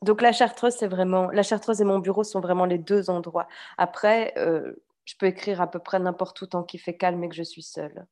Donc 0.01 0.21
la 0.21 0.31
Chartreuse, 0.31 0.75
c'est 0.75 0.87
vraiment 0.87 1.29
la 1.31 1.43
Chartreuse 1.43 1.81
et 1.81 1.85
mon 1.85 1.99
bureau 1.99 2.23
sont 2.23 2.39
vraiment 2.39 2.65
les 2.65 2.77
deux 2.77 3.09
endroits. 3.09 3.47
Après, 3.77 4.33
euh, 4.37 4.73
je 5.03 5.15
peux 5.17 5.25
écrire 5.25 5.59
à 5.61 5.69
peu 5.69 5.79
près 5.79 5.99
n'importe 5.99 6.41
où 6.41 6.45
tant 6.47 6.63
qu'il 6.63 6.79
fait 6.79 6.95
calme 6.95 7.23
et 7.25 7.29
que 7.29 7.35
je 7.35 7.43
suis 7.43 7.63
seule. 7.63 8.05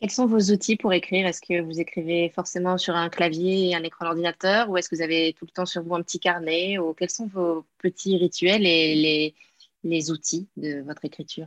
Quels 0.00 0.10
sont 0.10 0.26
vos 0.26 0.52
outils 0.52 0.76
pour 0.76 0.92
écrire? 0.92 1.26
Est-ce 1.26 1.40
que 1.40 1.60
vous 1.62 1.80
écrivez 1.80 2.28
forcément 2.30 2.76
sur 2.76 2.94
un 2.94 3.08
clavier 3.08 3.70
et 3.70 3.74
un 3.74 3.82
écran 3.82 4.04
d'ordinateur 4.04 4.68
ou 4.68 4.76
est-ce 4.76 4.90
que 4.90 4.96
vous 4.96 5.02
avez 5.02 5.32
tout 5.32 5.46
le 5.46 5.50
temps 5.50 5.64
sur 5.66 5.82
vous 5.82 5.94
un 5.94 6.02
petit 6.02 6.20
carnet 6.20 6.78
ou 6.78 6.92
Quels 6.92 7.10
sont 7.10 7.26
vos 7.26 7.64
petits 7.78 8.16
rituels 8.18 8.66
et 8.66 8.94
les, 8.94 9.34
les 9.84 10.10
outils 10.10 10.48
de 10.56 10.82
votre 10.82 11.04
écriture? 11.06 11.46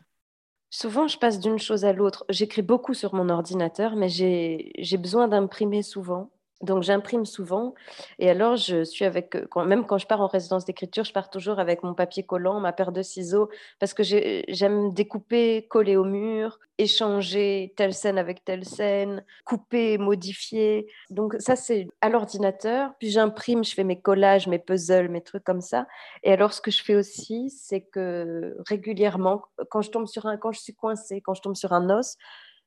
Souvent, 0.71 1.07
je 1.07 1.17
passe 1.17 1.39
d'une 1.39 1.59
chose 1.59 1.85
à 1.85 1.93
l'autre. 1.93 2.25
J'écris 2.29 2.61
beaucoup 2.63 2.93
sur 2.93 3.13
mon 3.13 3.29
ordinateur, 3.29 3.95
mais 3.95 4.09
j'ai 4.09 4.97
besoin 4.97 5.27
d'imprimer 5.27 5.83
souvent. 5.83 6.31
Donc 6.61 6.83
j'imprime 6.83 7.25
souvent 7.25 7.73
et 8.17 8.29
alors 8.29 8.57
je 8.57 8.83
suis 8.83 9.05
avec, 9.05 9.37
même 9.55 9.85
quand 9.85 9.97
je 9.97 10.05
pars 10.05 10.19
en 10.19 10.27
résidence 10.27 10.65
d'écriture, 10.65 11.05
je 11.05 11.13
pars 11.13 11.29
toujours 11.29 11.57
avec 11.57 11.83
mon 11.83 11.93
papier 11.93 12.23
collant, 12.23 12.59
ma 12.59 12.73
paire 12.73 12.91
de 12.91 13.01
ciseaux, 13.01 13.49
parce 13.79 13.93
que 13.93 14.03
j'aime 14.03 14.93
découper, 14.93 15.67
coller 15.69 15.95
au 15.95 16.03
mur, 16.03 16.59
échanger 16.77 17.73
telle 17.77 17.93
scène 17.93 18.17
avec 18.17 18.43
telle 18.43 18.65
scène, 18.65 19.23
couper, 19.45 19.97
modifier. 19.97 20.91
Donc 21.09 21.35
ça 21.39 21.55
c'est 21.55 21.87
à 22.01 22.09
l'ordinateur, 22.09 22.91
puis 22.99 23.09
j'imprime, 23.09 23.63
je 23.63 23.73
fais 23.73 23.85
mes 23.85 24.01
collages, 24.01 24.47
mes 24.47 24.59
puzzles, 24.59 25.07
mes 25.07 25.21
trucs 25.21 25.45
comme 25.45 25.61
ça. 25.61 25.87
Et 26.23 26.33
alors 26.33 26.51
ce 26.51 26.59
que 26.59 26.71
je 26.71 26.83
fais 26.83 26.95
aussi, 26.95 27.49
c'est 27.51 27.81
que 27.81 28.57
régulièrement, 28.67 29.43
quand 29.69 29.81
je 29.81 29.91
tombe 29.91 30.07
sur 30.07 30.25
un, 30.25 30.35
quand 30.35 30.51
je 30.51 30.59
suis 30.59 30.75
coincée, 30.75 31.21
quand 31.21 31.33
je 31.33 31.41
tombe 31.41 31.55
sur 31.55 31.71
un 31.71 31.89
os, 31.89 32.17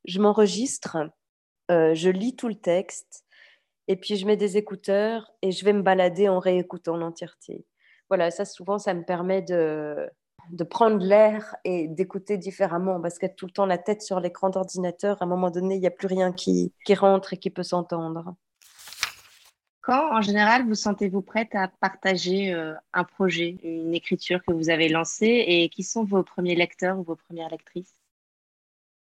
je 0.07 0.19
m'enregistre, 0.19 0.97
euh, 1.71 1.95
je 1.95 2.09
lis 2.09 2.37
tout 2.37 2.49
le 2.49 2.55
texte 2.55 3.22
et 3.89 3.97
puis 3.97 4.17
je 4.17 4.27
mets 4.27 4.37
des 4.37 4.57
écouteurs 4.57 5.33
et 5.43 5.51
je 5.53 5.65
vais 5.65 5.73
me 5.73 5.83
balader 5.83 6.29
en 6.29 6.39
réécoutant 6.39 6.97
l'entièreté. 6.97 7.67
Voilà, 8.09 8.31
ça 8.31 8.45
souvent, 8.45 8.79
ça 8.79 8.95
me 8.95 9.05
permet 9.05 9.43
de, 9.43 10.09
de 10.51 10.65
prendre 10.65 10.99
l'air 10.99 11.57
et 11.65 11.89
d'écouter 11.89 12.37
différemment 12.37 13.01
parce 13.01 13.19
qu'être 13.19 13.37
tout 13.37 13.47
le 13.47 13.53
temps 13.53 13.67
la 13.67 13.79
tête 13.79 14.03
sur 14.03 14.21
l'écran 14.21 14.51
d'ordinateur, 14.51 15.21
à 15.21 15.25
un 15.25 15.29
moment 15.29 15.51
donné, 15.51 15.77
il 15.77 15.81
n'y 15.81 15.87
a 15.87 15.91
plus 15.91 16.09
rien 16.09 16.33
qui, 16.33 16.73
qui 16.85 16.95
rentre 16.95 17.33
et 17.35 17.37
qui 17.37 17.51
peut 17.51 17.63
s'entendre. 17.63 18.35
Quand, 19.81 20.17
en 20.17 20.21
général, 20.21 20.65
vous 20.67 20.77
sentez-vous 20.77 21.23
prête 21.23 21.55
à 21.57 21.67
partager 21.67 22.55
euh, 22.55 22.75
un 22.93 23.03
projet, 23.03 23.57
une 23.65 23.95
écriture 23.95 24.41
que 24.47 24.53
vous 24.53 24.71
avez 24.71 24.89
lancée 24.89 25.45
et 25.47 25.69
qui 25.71 25.83
sont 25.83 26.05
vos 26.05 26.23
premiers 26.23 26.55
lecteurs 26.55 26.99
ou 26.99 27.03
vos 27.03 27.17
premières 27.17 27.49
lectrices? 27.49 27.95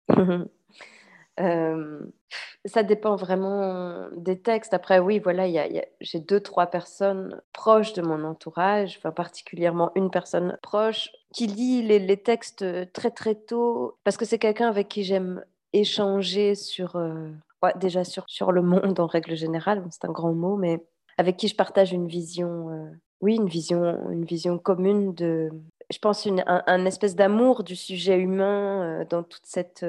Euh, 1.40 2.00
ça 2.64 2.82
dépend 2.82 3.16
vraiment 3.16 4.08
des 4.16 4.40
textes. 4.40 4.74
Après, 4.74 4.98
oui, 4.98 5.18
voilà, 5.18 5.46
j'ai 6.00 6.20
deux, 6.20 6.40
trois 6.40 6.66
personnes 6.66 7.40
proches 7.52 7.92
de 7.92 8.02
mon 8.02 8.24
entourage, 8.24 8.96
enfin 8.98 9.12
particulièrement 9.12 9.92
une 9.94 10.10
personne 10.10 10.58
proche 10.62 11.10
qui 11.32 11.46
lit 11.46 11.82
les, 11.82 12.16
textes 12.16 12.64
très 12.92 13.10
très 13.10 13.34
tôt, 13.34 13.98
parce 14.04 14.16
que 14.16 14.24
c'est 14.24 14.38
quelqu'un 14.38 14.68
avec 14.68 14.88
qui 14.88 15.04
j'aime 15.04 15.44
échanger 15.72 16.54
sur, 16.54 16.96
euh, 16.96 17.30
déjà 17.76 18.04
sur, 18.04 18.24
sur 18.28 18.52
le 18.52 18.62
monde 18.62 18.98
en 18.98 19.06
règle 19.06 19.36
générale, 19.36 19.84
c'est 19.90 20.04
un 20.04 20.12
grand 20.12 20.32
mot, 20.32 20.56
mais 20.56 20.84
avec 21.16 21.36
qui 21.36 21.48
je 21.48 21.56
partage 21.56 21.92
une 21.92 22.08
vision, 22.08 22.70
euh, 22.70 22.90
oui, 23.20 23.36
une 23.36 23.48
vision, 23.48 24.10
une 24.10 24.24
vision 24.24 24.58
commune 24.58 25.14
de, 25.14 25.50
je 25.90 25.98
pense, 25.98 26.26
une, 26.26 26.42
un, 26.46 26.84
espèce 26.86 27.14
d'amour 27.14 27.62
du 27.62 27.76
sujet 27.76 28.18
humain 28.18 29.04
dans 29.10 29.22
toute 29.22 29.44
cette 29.44 29.84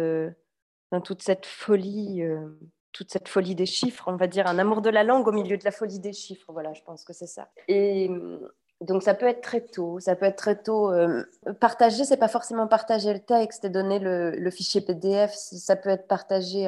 dans 0.91 1.01
toute 1.01 1.21
cette 1.21 1.45
folie, 1.45 2.21
euh, 2.23 2.47
toute 2.91 3.11
cette 3.11 3.27
folie 3.27 3.55
des 3.55 3.65
chiffres, 3.65 4.05
on 4.07 4.15
va 4.15 4.27
dire, 4.27 4.47
un 4.47 4.59
amour 4.59 4.81
de 4.81 4.89
la 4.89 5.03
langue 5.03 5.27
au 5.27 5.31
milieu 5.31 5.57
de 5.57 5.63
la 5.63 5.71
folie 5.71 5.99
des 5.99 6.13
chiffres. 6.13 6.51
Voilà, 6.51 6.73
je 6.73 6.81
pense 6.81 7.03
que 7.03 7.13
c'est 7.13 7.27
ça. 7.27 7.49
Et 7.67 8.09
mm, 8.09 8.39
donc 8.81 9.03
ça 9.03 9.13
peut 9.13 9.27
être 9.27 9.41
très 9.41 9.61
tôt, 9.61 9.99
ça 9.99 10.15
peut 10.15 10.25
être 10.25 10.37
très 10.37 10.55
tôt. 10.61 10.91
Euh, 10.91 11.23
partager, 11.59 12.05
c'est 12.05 12.17
pas 12.17 12.27
forcément 12.27 12.67
partager 12.67 13.13
le 13.13 13.19
texte 13.19 13.65
et 13.65 13.69
donner 13.69 13.99
le, 13.99 14.49
fichier 14.51 14.81
PDF. 14.81 15.33
Ça 15.33 15.75
peut 15.75 15.89
être 15.89 16.07
partager 16.07 16.67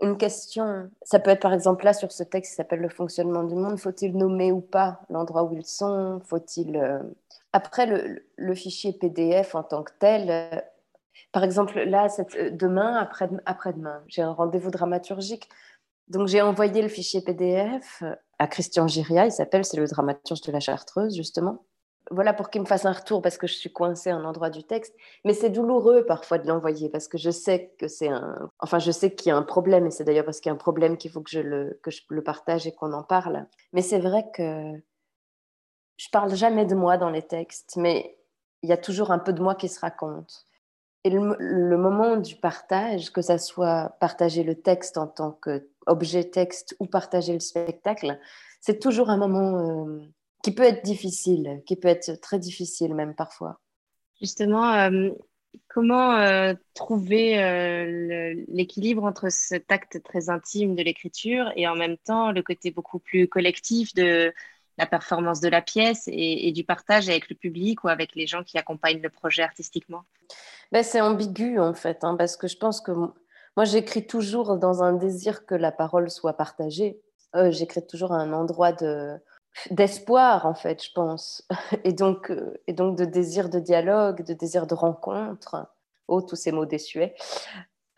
une 0.00 0.16
question. 0.16 0.90
Ça 1.02 1.18
peut 1.18 1.30
être 1.30 1.40
par 1.40 1.52
exemple 1.52 1.84
là 1.84 1.92
sur 1.92 2.10
ce 2.12 2.22
texte 2.22 2.52
qui 2.52 2.56
s'appelle 2.56 2.80
le 2.80 2.88
fonctionnement 2.88 3.44
du 3.44 3.54
monde. 3.54 3.78
Faut-il 3.78 4.16
nommer 4.16 4.52
ou 4.52 4.60
pas 4.60 5.00
l'endroit 5.10 5.44
où 5.44 5.54
ils 5.54 5.66
sont? 5.66 6.20
Faut-il 6.24 6.76
euh, 6.76 6.98
après 7.52 7.86
le, 7.86 8.24
le, 8.36 8.54
fichier 8.54 8.92
PDF 8.92 9.54
en 9.54 9.62
tant 9.62 9.82
que 9.82 9.92
tel, 9.98 10.64
par 11.32 11.44
exemple, 11.44 11.78
là, 11.80 12.08
euh, 12.36 12.50
demain, 12.50 13.08
après-demain, 13.46 14.02
j'ai 14.08 14.22
un 14.22 14.32
rendez-vous 14.32 14.70
dramaturgique. 14.70 15.48
Donc, 16.08 16.28
j'ai 16.28 16.42
envoyé 16.42 16.82
le 16.82 16.88
fichier 16.88 17.22
PDF 17.22 18.02
à 18.38 18.46
Christian 18.46 18.86
Giria, 18.88 19.26
il 19.26 19.32
s'appelle, 19.32 19.64
c'est 19.64 19.76
le 19.76 19.86
dramaturge 19.86 20.40
de 20.42 20.52
la 20.52 20.60
Chartreuse, 20.60 21.16
justement. 21.16 21.64
Voilà 22.10 22.34
pour 22.34 22.50
qu'il 22.50 22.60
me 22.60 22.66
fasse 22.66 22.84
un 22.84 22.92
retour 22.92 23.22
parce 23.22 23.38
que 23.38 23.46
je 23.46 23.54
suis 23.54 23.72
coincée 23.72 24.10
à 24.10 24.16
un 24.16 24.24
endroit 24.24 24.50
du 24.50 24.62
texte. 24.62 24.94
Mais 25.24 25.32
c'est 25.32 25.48
douloureux 25.48 26.04
parfois 26.04 26.36
de 26.38 26.46
l'envoyer 26.46 26.90
parce 26.90 27.08
que 27.08 27.16
je 27.16 27.30
sais 27.30 27.74
que 27.78 27.88
c'est 27.88 28.08
un. 28.08 28.50
Enfin, 28.58 28.78
je 28.78 28.90
sais 28.90 29.14
qu'il 29.14 29.30
y 29.30 29.32
a 29.32 29.36
un 29.36 29.42
problème 29.42 29.86
et 29.86 29.90
c'est 29.90 30.04
d'ailleurs 30.04 30.26
parce 30.26 30.40
qu'il 30.40 30.50
y 30.50 30.52
a 30.52 30.54
un 30.54 30.58
problème 30.58 30.98
qu'il 30.98 31.10
faut 31.10 31.22
que 31.22 31.30
je, 31.30 31.40
le, 31.40 31.80
que 31.82 31.90
je 31.90 32.02
le 32.10 32.22
partage 32.22 32.66
et 32.66 32.72
qu'on 32.72 32.92
en 32.92 33.02
parle. 33.02 33.46
Mais 33.72 33.80
c'est 33.80 34.00
vrai 34.00 34.26
que 34.34 34.72
je 35.96 36.08
parle 36.10 36.34
jamais 36.34 36.66
de 36.66 36.74
moi 36.74 36.98
dans 36.98 37.10
les 37.10 37.22
textes, 37.22 37.76
mais 37.76 38.18
il 38.62 38.68
y 38.68 38.72
a 38.72 38.76
toujours 38.76 39.10
un 39.10 39.18
peu 39.18 39.32
de 39.32 39.42
moi 39.42 39.54
qui 39.54 39.68
se 39.68 39.80
raconte. 39.80 40.44
Et 41.04 41.10
le, 41.10 41.76
moment 41.76 42.16
du 42.16 42.36
partage, 42.36 43.10
que 43.12 43.20
ça 43.20 43.36
soit 43.36 43.94
partager 44.00 44.42
le 44.42 44.54
texte 44.54 44.96
en 44.96 45.06
tant 45.06 45.32
qu'objet 45.32 46.24
texte 46.24 46.74
ou 46.80 46.86
partager 46.86 47.34
le 47.34 47.40
spectacle, 47.40 48.18
c'est 48.62 48.78
toujours 48.78 49.10
un 49.10 49.18
moment 49.18 49.58
euh, 49.58 50.00
qui 50.42 50.54
peut 50.54 50.62
être 50.62 50.82
difficile, 50.82 51.62
qui 51.66 51.76
peut 51.76 51.88
être 51.88 52.18
très 52.22 52.38
difficile 52.38 52.94
même 52.94 53.14
parfois. 53.14 53.60
Justement, 54.18 54.72
euh, 54.72 55.10
comment 55.68 56.16
euh, 56.16 56.54
trouver 56.72 57.36
l'équilibre 58.48 59.04
entre 59.04 59.30
cet 59.30 59.70
acte 59.70 60.02
très 60.02 60.30
intime 60.30 60.74
de 60.74 60.82
l'écriture 60.82 61.52
et 61.54 61.68
en 61.68 61.76
même 61.76 61.98
temps 61.98 62.32
le 62.32 62.42
côté 62.42 62.70
beaucoup 62.70 62.98
plus 62.98 63.28
collectif 63.28 63.92
de 63.94 64.32
la 64.78 64.86
performance 64.86 65.40
de 65.40 65.48
la 65.48 65.62
pièce 65.62 66.04
et, 66.06 66.50
du 66.52 66.64
partage 66.64 67.08
avec 67.08 67.28
le 67.28 67.36
public 67.36 67.84
ou 67.84 67.88
avec 67.88 68.14
les 68.14 68.26
gens 68.26 68.42
qui 68.42 68.58
accompagnent 68.58 69.02
le 69.02 69.10
projet 69.10 69.42
artistiquement? 69.42 70.04
Ben, 70.72 70.82
C'est 70.82 71.00
ambigu 71.00 71.58
en 71.58 71.74
fait, 71.74 72.04
hein, 72.04 72.16
parce 72.16 72.36
que 72.36 72.48
je 72.48 72.56
pense 72.56 72.80
que 72.80 72.92
moi 72.92 73.64
j'écris 73.64 74.06
toujours 74.06 74.56
dans 74.58 74.82
un 74.82 74.92
désir 74.92 75.46
que 75.46 75.54
la 75.54 75.72
parole 75.72 76.10
soit 76.10 76.34
partagée. 76.34 77.00
Euh, 77.36 77.50
j'écris 77.50 77.86
toujours 77.86 78.12
à 78.12 78.16
un 78.16 78.32
endroit 78.32 78.72
de 78.72 79.16
d'espoir 79.70 80.46
en 80.46 80.54
fait, 80.54 80.82
je 80.84 80.90
pense, 80.92 81.46
et 81.84 81.92
donc, 81.92 82.30
euh, 82.30 82.60
et 82.66 82.72
donc 82.72 82.98
de 82.98 83.04
désir 83.04 83.48
de 83.48 83.60
dialogue, 83.60 84.24
de 84.24 84.34
désir 84.34 84.66
de 84.66 84.74
rencontre. 84.74 85.68
Oh, 86.08 86.20
tous 86.20 86.36
ces 86.36 86.52
mots 86.52 86.66
désuets. 86.66 87.14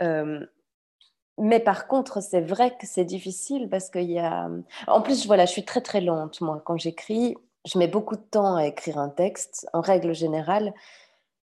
Euh, 0.03 0.45
mais 1.39 1.61
par 1.61 1.87
contre, 1.87 2.23
c'est 2.23 2.41
vrai 2.41 2.77
que 2.79 2.87
c'est 2.87 3.05
difficile 3.05 3.69
parce 3.69 3.91
qu'il 3.91 4.11
y 4.11 4.19
a. 4.19 4.49
En 4.87 5.03
plus, 5.03 5.27
voilà, 5.27 5.45
je 5.45 5.53
suis 5.53 5.65
très 5.65 5.81
très 5.81 6.01
lente, 6.01 6.41
moi. 6.41 6.63
Quand 6.65 6.79
j'écris, 6.79 7.37
je 7.67 7.79
mets 7.79 7.89
beaucoup 7.89 8.17
de 8.17 8.23
temps 8.23 8.57
à 8.57 8.67
écrire 8.67 8.99
un 8.99 9.09
texte, 9.11 9.69
en 9.73 9.81
règle 9.81 10.15
générale. 10.15 10.73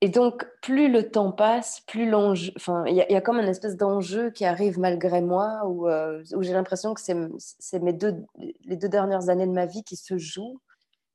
Et 0.03 0.09
donc, 0.09 0.47
plus 0.63 0.91
le 0.91 1.11
temps 1.11 1.31
passe, 1.31 1.81
plus 1.81 2.09
l'enjeu. 2.09 2.51
Enfin, 2.55 2.83
il 2.87 2.95
y, 2.95 3.01
a 3.01 3.21
comme 3.21 3.39
une 3.39 3.47
espèce 3.47 3.77
d'enjeu 3.77 4.31
qui 4.31 4.45
arrive 4.45 4.79
malgré 4.79 5.21
moi, 5.21 5.61
où, 5.65 5.87
euh, 5.87 6.23
j'ai 6.39 6.53
l'impression 6.53 6.95
que 6.95 7.01
c'est 7.01 7.79
mes 7.79 7.93
deux, 7.93 8.25
les 8.65 8.75
deux 8.77 8.89
dernières 8.89 9.29
années 9.29 9.45
de 9.45 9.51
ma 9.51 9.67
vie 9.67 9.83
qui 9.83 9.95
se 9.95 10.17
jouent. 10.17 10.59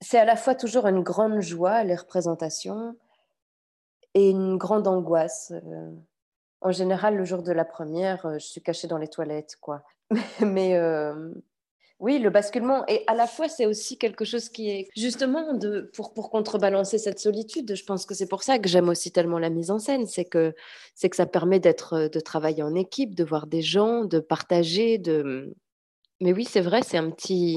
C'est 0.00 0.18
à 0.20 0.24
la 0.24 0.36
fois 0.36 0.54
toujours 0.54 0.86
une 0.86 1.02
grande 1.02 1.40
joie, 1.40 1.82
les 1.82 1.96
représentations, 1.96 2.96
et 4.14 4.30
une 4.30 4.56
grande 4.56 4.86
angoisse. 4.86 5.52
Euh, 5.52 5.90
en 6.60 6.70
général, 6.70 7.16
le 7.16 7.24
jour 7.24 7.42
de 7.42 7.52
la 7.52 7.64
première, 7.64 8.24
euh, 8.26 8.34
je 8.34 8.46
suis 8.46 8.62
cachée 8.62 8.86
dans 8.86 8.98
les 8.98 9.08
toilettes, 9.08 9.56
quoi. 9.60 9.82
Mais 10.40 10.78
oui, 11.98 12.18
le 12.18 12.28
basculement. 12.28 12.84
Et 12.88 13.04
à 13.06 13.14
la 13.14 13.26
fois, 13.26 13.48
c'est 13.48 13.64
aussi 13.64 13.96
quelque 13.96 14.26
chose 14.26 14.50
qui 14.50 14.68
est 14.68 14.88
justement 14.94 15.54
de, 15.54 15.90
pour, 15.94 16.12
pour 16.12 16.30
contrebalancer 16.30 16.98
cette 16.98 17.18
solitude. 17.18 17.74
Je 17.74 17.84
pense 17.84 18.04
que 18.04 18.14
c'est 18.14 18.28
pour 18.28 18.42
ça 18.42 18.58
que 18.58 18.68
j'aime 18.68 18.90
aussi 18.90 19.12
tellement 19.12 19.38
la 19.38 19.48
mise 19.48 19.70
en 19.70 19.78
scène. 19.78 20.06
C'est 20.06 20.26
que, 20.26 20.54
que 21.02 21.16
ça 21.16 21.24
permet 21.24 21.58
d'être, 21.58 22.08
de 22.08 22.20
travailler 22.20 22.62
en 22.62 22.74
équipe, 22.74 23.14
de 23.14 23.24
voir 23.24 23.46
des 23.46 23.62
gens, 23.62 24.04
de 24.04 24.18
partager. 24.18 24.98
De... 24.98 25.54
Mais 26.20 26.34
oui, 26.34 26.44
c'est 26.44 26.60
vrai, 26.60 26.82
c'est 26.82 26.98
un 26.98 27.10
petit, 27.10 27.56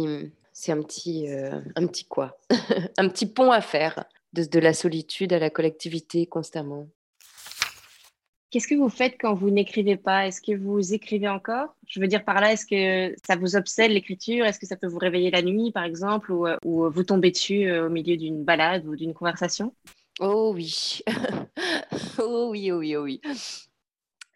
c'est 0.54 0.72
un 0.72 0.82
petit, 0.84 1.30
euh, 1.30 1.60
un 1.76 1.88
petit 1.88 2.06
quoi? 2.06 2.38
Un 2.98 3.10
petit 3.10 3.26
pont 3.26 3.52
à 3.52 3.62
faire 3.62 4.06
de, 4.32 4.44
de 4.44 4.60
la 4.60 4.74
solitude 4.74 5.34
à 5.34 5.40
la 5.40 5.50
collectivité 5.50 6.26
constamment. 6.26 6.88
Qu'est-ce 8.52 8.68
que 8.68 8.76
vous 8.76 8.90
faites 8.90 9.16
quand 9.20 9.36
vous 9.36 9.52
n'écrivez 9.52 9.96
pas? 9.96 10.26
Est-ce 10.26 10.42
que 10.42 10.58
vous 10.58 10.94
écrivez 10.94 11.30
encore? 11.30 11.76
Je 11.88 12.00
veux 12.00 12.08
dire 12.08 12.26
par 12.26 12.42
là, 12.42 12.54
est-ce 12.54 12.66
que 12.66 13.16
ça 13.28 13.36
vous 13.36 13.56
obsède 13.56 13.92
l'écriture? 13.92 14.44
Est-ce 14.46 14.58
que 14.58 14.66
ça 14.66 14.76
peut 14.76 14.88
vous 14.88 14.98
réveiller 14.98 15.30
la 15.30 15.44
nuit, 15.44 15.72
par 15.72 15.84
exemple, 15.84 16.32
ou, 16.32 16.48
euh, 16.48 16.58
vous 16.64 17.04
tombez 17.04 17.30
dessus 17.30 17.70
euh, 17.70 17.86
au 17.86 17.90
milieu 17.90 18.18
d'une 18.18 18.44
balade 18.44 18.88
ou 18.88 18.96
d'une 18.96 19.14
conversation? 19.14 19.76
Oh 20.20 20.52
oui, 20.54 21.02
oh 22.20 22.50
oui, 22.50 22.72
oh 22.72 22.80
oui, 22.80 22.96
oh 22.96 23.04
oui. 23.04 23.22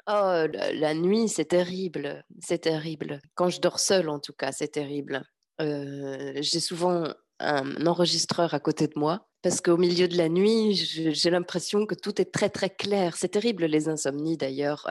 Oh, 0.07 0.43
la, 0.51 0.93
nuit, 0.93 1.27
c'est 1.27 1.45
terrible, 1.45 2.23
c'est 2.39 2.59
terrible. 2.59 3.19
Quand 3.35 3.49
je 3.49 3.61
dors 3.61 3.79
seule, 3.79 4.09
en 4.09 4.19
tout 4.19 4.33
cas, 4.33 4.51
c'est 4.51 4.67
terrible. 4.67 5.23
Euh, 5.59 6.33
j'ai 6.35 6.59
souvent 6.59 7.05
un 7.39 7.85
enregistreur 7.87 8.53
à 8.53 8.59
côté 8.59 8.87
de 8.87 8.93
moi 8.95 9.27
parce 9.43 9.59
qu'au 9.59 9.75
milieu 9.75 10.07
de 10.07 10.15
la 10.17 10.29
nuit, 10.29 10.73
j'ai 10.73 11.29
l'impression 11.29 11.85
que 11.85 11.95
tout 11.95 12.19
est 12.21 12.31
très 12.31 12.49
très 12.49 12.69
clair. 12.69 13.17
C'est 13.17 13.27
terrible 13.27 13.65
les 13.65 13.89
insomnies 13.89 14.37
d'ailleurs, 14.37 14.89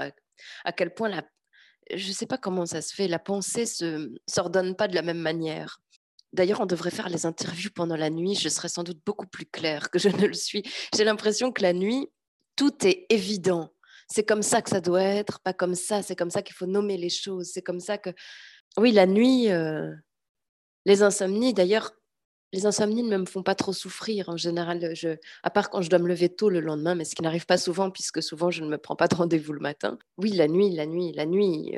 à, 0.64 0.72
quel 0.72 0.92
point 0.92 1.08
la, 1.08 1.24
je 1.92 2.08
ne 2.08 2.12
sais 2.12 2.26
pas 2.26 2.36
comment 2.36 2.66
ça 2.66 2.82
se 2.82 2.94
fait, 2.94 3.08
la 3.08 3.18
pensée 3.18 3.64
se 3.64 4.12
s'ordonne 4.28 4.76
pas 4.76 4.88
de 4.88 4.94
la 4.94 5.00
même 5.00 5.18
manière. 5.18 5.80
D'ailleurs, 6.34 6.60
on 6.60 6.66
devrait 6.66 6.90
faire 6.90 7.08
les 7.08 7.24
interviews 7.24 7.70
pendant 7.74 7.96
la 7.96 8.10
nuit, 8.10 8.34
je 8.34 8.50
serais 8.50 8.68
sans 8.68 8.82
doute 8.82 9.00
beaucoup 9.06 9.26
plus 9.26 9.46
claire 9.46 9.90
que 9.90 9.98
je 9.98 10.10
ne 10.10 10.26
le 10.26 10.34
suis. 10.34 10.62
J'ai 10.94 11.04
l'impression 11.04 11.50
que 11.50 11.62
la 11.62 11.72
nuit, 11.72 12.08
tout 12.54 12.86
est 12.86 13.06
évident. 13.08 13.72
C'est 14.06 14.24
comme 14.24 14.42
ça 14.42 14.60
que 14.60 14.68
ça 14.68 14.82
doit 14.82 15.02
être, 15.02 15.40
pas 15.40 15.54
comme 15.54 15.74
ça, 15.74 16.02
c'est 16.02 16.16
comme 16.16 16.30
ça 16.30 16.42
qu'il 16.42 16.54
faut 16.54 16.66
nommer 16.66 16.98
les 16.98 17.08
choses, 17.08 17.50
c'est 17.54 17.62
comme 17.62 17.80
ça 17.80 17.96
que 17.96 18.10
oui, 18.76 18.92
la 18.92 19.06
nuit, 19.06 19.48
les 20.84 21.02
insomnies, 21.02 21.54
d'ailleurs, 21.54 21.92
les 22.52 22.66
insomnies 22.66 23.02
ne 23.02 23.16
me 23.16 23.26
font 23.26 23.42
pas 23.42 23.54
trop 23.54 23.72
souffrir 23.72 24.28
en 24.28 24.36
général, 24.36 24.92
à 25.42 25.50
part 25.50 25.70
quand 25.70 25.82
je 25.82 25.90
dois 25.90 25.98
me 25.98 26.08
lever 26.08 26.28
tôt 26.28 26.48
le 26.48 26.60
lendemain, 26.60 26.94
mais 26.94 27.04
ce 27.04 27.14
qui 27.14 27.22
n'arrive 27.22 27.46
pas 27.46 27.58
souvent 27.58 27.90
puisque 27.90 28.22
souvent 28.22 28.50
je 28.50 28.62
ne 28.62 28.68
me 28.68 28.78
prends 28.78 28.96
pas 28.96 29.08
de 29.08 29.14
rendez-vous 29.14 29.52
le 29.52 29.60
matin. 29.60 29.98
Oui, 30.18 30.30
la 30.32 30.48
nuit, 30.48 30.70
la 30.74 30.86
nuit, 30.86 31.12
la 31.12 31.26
nuit, 31.26 31.74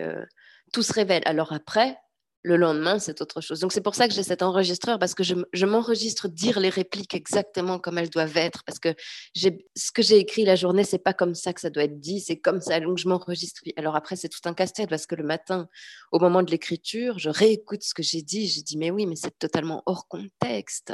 tout 0.72 0.82
se 0.82 0.92
révèle. 0.92 1.22
Alors 1.26 1.52
après, 1.52 1.96
le 2.44 2.58
lendemain, 2.58 2.98
c'est 2.98 3.22
autre 3.22 3.40
chose. 3.40 3.60
Donc 3.60 3.72
c'est 3.72 3.80
pour 3.80 3.94
ça 3.94 4.06
que 4.06 4.12
j'ai 4.12 4.22
cet 4.22 4.42
enregistreur, 4.42 4.98
parce 4.98 5.14
que 5.14 5.24
je, 5.24 5.64
m'enregistre 5.64 6.28
dire 6.28 6.60
les 6.60 6.68
répliques 6.68 7.14
exactement 7.14 7.78
comme 7.78 7.96
elles 7.96 8.10
doivent 8.10 8.36
être, 8.36 8.62
parce 8.64 8.78
que 8.78 8.94
ce 9.34 9.90
que 9.92 10.02
j'ai 10.02 10.18
écrit 10.18 10.44
la 10.44 10.54
journée, 10.54 10.84
c'est 10.84 10.98
pas 10.98 11.14
comme 11.14 11.34
ça 11.34 11.54
que 11.54 11.60
ça 11.62 11.70
doit 11.70 11.84
être 11.84 11.98
dit, 11.98 12.20
c'est 12.20 12.38
comme 12.38 12.60
ça. 12.60 12.78
Donc 12.80 12.98
je 12.98 13.08
m'enregistre. 13.08 13.62
Alors 13.76 13.96
après, 13.96 14.16
c'est 14.16 14.28
tout 14.28 14.46
un 14.46 14.52
casse-tête, 14.52 14.90
parce 14.90 15.06
que 15.06 15.14
le 15.14 15.24
matin, 15.24 15.68
au 16.12 16.18
moment 16.18 16.42
de 16.42 16.50
l'écriture, 16.50 17.18
je 17.18 17.30
réécoute 17.30 17.82
ce 17.82 17.94
que 17.94 18.02
j'ai 18.02 18.20
dit. 18.20 18.46
J'ai 18.46 18.62
dit, 18.62 18.76
mais 18.76 18.90
oui, 18.90 19.06
mais 19.06 19.16
c'est 19.16 19.38
totalement 19.38 19.82
hors 19.86 20.06
contexte. 20.06 20.92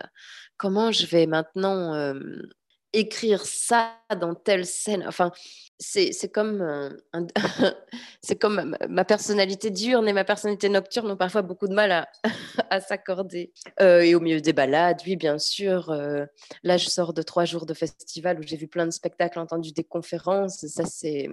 Comment 0.56 0.92
je 0.92 1.06
vais 1.06 1.26
maintenant 1.26 1.94
euh, 1.94 2.14
écrire 2.92 3.44
ça 3.44 3.94
dans 4.20 4.34
telle 4.34 4.66
scène. 4.66 5.04
Enfin, 5.06 5.32
c'est 5.78 6.32
comme, 6.32 6.60
euh, 6.60 6.90
c'est 8.22 8.36
comme 8.36 8.76
ma 8.88 9.04
personnalité 9.04 9.70
diurne 9.70 10.08
et 10.08 10.12
ma 10.12 10.24
personnalité 10.24 10.68
nocturne 10.68 11.10
ont 11.10 11.16
parfois 11.16 11.42
beaucoup 11.42 11.68
de 11.68 11.74
mal 11.74 11.92
à, 11.92 12.08
à 12.70 12.80
s'accorder. 12.80 13.52
Euh, 13.80 14.00
et 14.00 14.14
au 14.14 14.20
milieu 14.20 14.40
des 14.40 14.52
balades, 14.52 15.00
oui, 15.06 15.16
bien 15.16 15.38
sûr. 15.38 15.90
Euh, 15.90 16.26
là, 16.62 16.76
je 16.76 16.88
sors 16.88 17.14
de 17.14 17.22
trois 17.22 17.44
jours 17.44 17.66
de 17.66 17.74
festival 17.74 18.38
où 18.38 18.42
j'ai 18.42 18.56
vu 18.56 18.68
plein 18.68 18.86
de 18.86 18.90
spectacles, 18.90 19.38
entendu 19.38 19.72
des 19.72 19.84
conférences. 19.84 20.66
Ça, 20.66 20.84
c'est 20.84 21.28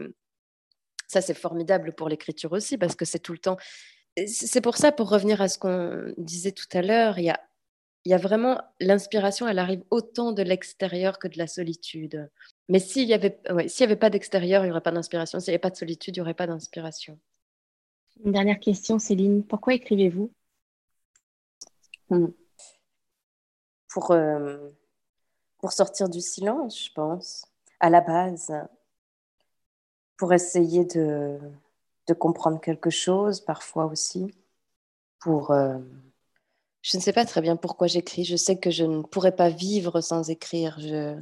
ça, 1.07 1.21
c'est 1.21 1.33
formidable 1.33 1.93
pour 1.93 2.09
l'écriture 2.09 2.51
aussi 2.51 2.77
parce 2.77 2.95
que 2.95 3.05
c'est 3.05 3.19
tout 3.19 3.31
le 3.31 3.37
temps. 3.39 3.57
C'est 4.25 4.61
pour 4.61 4.77
ça, 4.77 4.91
pour 4.91 5.09
revenir 5.09 5.41
à 5.41 5.47
ce 5.47 5.57
qu'on 5.57 6.13
disait 6.17 6.51
tout 6.51 6.65
à 6.73 6.81
l'heure, 6.81 7.19
il 7.19 7.25
y 7.25 7.29
a 7.29 7.39
il 8.07 8.11
y 8.11 8.13
a 8.13 8.17
vraiment 8.17 8.61
l'inspiration, 8.79 9.49
elle 9.49 9.59
arrive 9.59 9.83
autant 9.89 10.31
de 10.31 10.41
l'extérieur 10.41 11.19
que 11.19 11.27
de 11.27 11.37
la 11.37 11.45
solitude. 11.45 12.29
Mais 12.69 12.79
s'il 12.79 13.05
n'y 13.05 13.13
avait, 13.13 13.37
s'il 13.67 13.81
y 13.81 13.83
avait 13.83 13.97
pas 13.97 14.09
d'extérieur, 14.09 14.63
il 14.63 14.67
n'y 14.67 14.71
aurait 14.71 14.79
pas 14.79 14.93
d'inspiration. 14.93 15.41
S'il 15.41 15.51
n'y 15.51 15.55
avait 15.55 15.59
pas 15.59 15.71
de 15.71 15.75
solitude, 15.75 16.15
il 16.15 16.19
n'y 16.19 16.21
aurait 16.21 16.33
pas 16.33 16.47
d'inspiration. 16.47 17.19
Une 18.23 18.31
dernière 18.31 18.61
question, 18.61 18.97
Céline. 18.97 19.43
Pourquoi 19.43 19.73
écrivez-vous? 19.73 20.31
Hmm. 22.09 22.27
pour, 23.89 24.11
euh, 24.11 24.69
pour 25.57 25.73
sortir 25.73 26.07
du 26.07 26.21
silence, 26.21 26.85
je 26.85 26.93
pense, 26.93 27.45
à 27.81 27.89
la 27.89 27.99
base. 27.99 28.53
Pour 30.15 30.31
essayer 30.31 30.85
de, 30.85 31.37
de 32.07 32.13
comprendre 32.13 32.61
quelque 32.61 32.89
chose, 32.89 33.41
parfois 33.41 33.83
aussi. 33.83 34.33
Pour. 35.19 35.51
Euh, 35.51 35.77
je 36.87 36.95
ne 36.95 37.01
sais 37.01 37.11
pas 37.11 37.25
très 37.25 37.41
bien 37.41 37.57
pourquoi 37.57 37.87
j'écris. 37.87 38.23
Je 38.23 38.37
sais 38.37 38.57
que 38.57 38.71
je 38.71 38.85
ne 38.85 39.01
pourrais 39.01 39.35
pas 39.35 39.49
vivre 39.49 39.99
sans 39.99 40.29
écrire. 40.29 40.79
Je... 40.79 41.19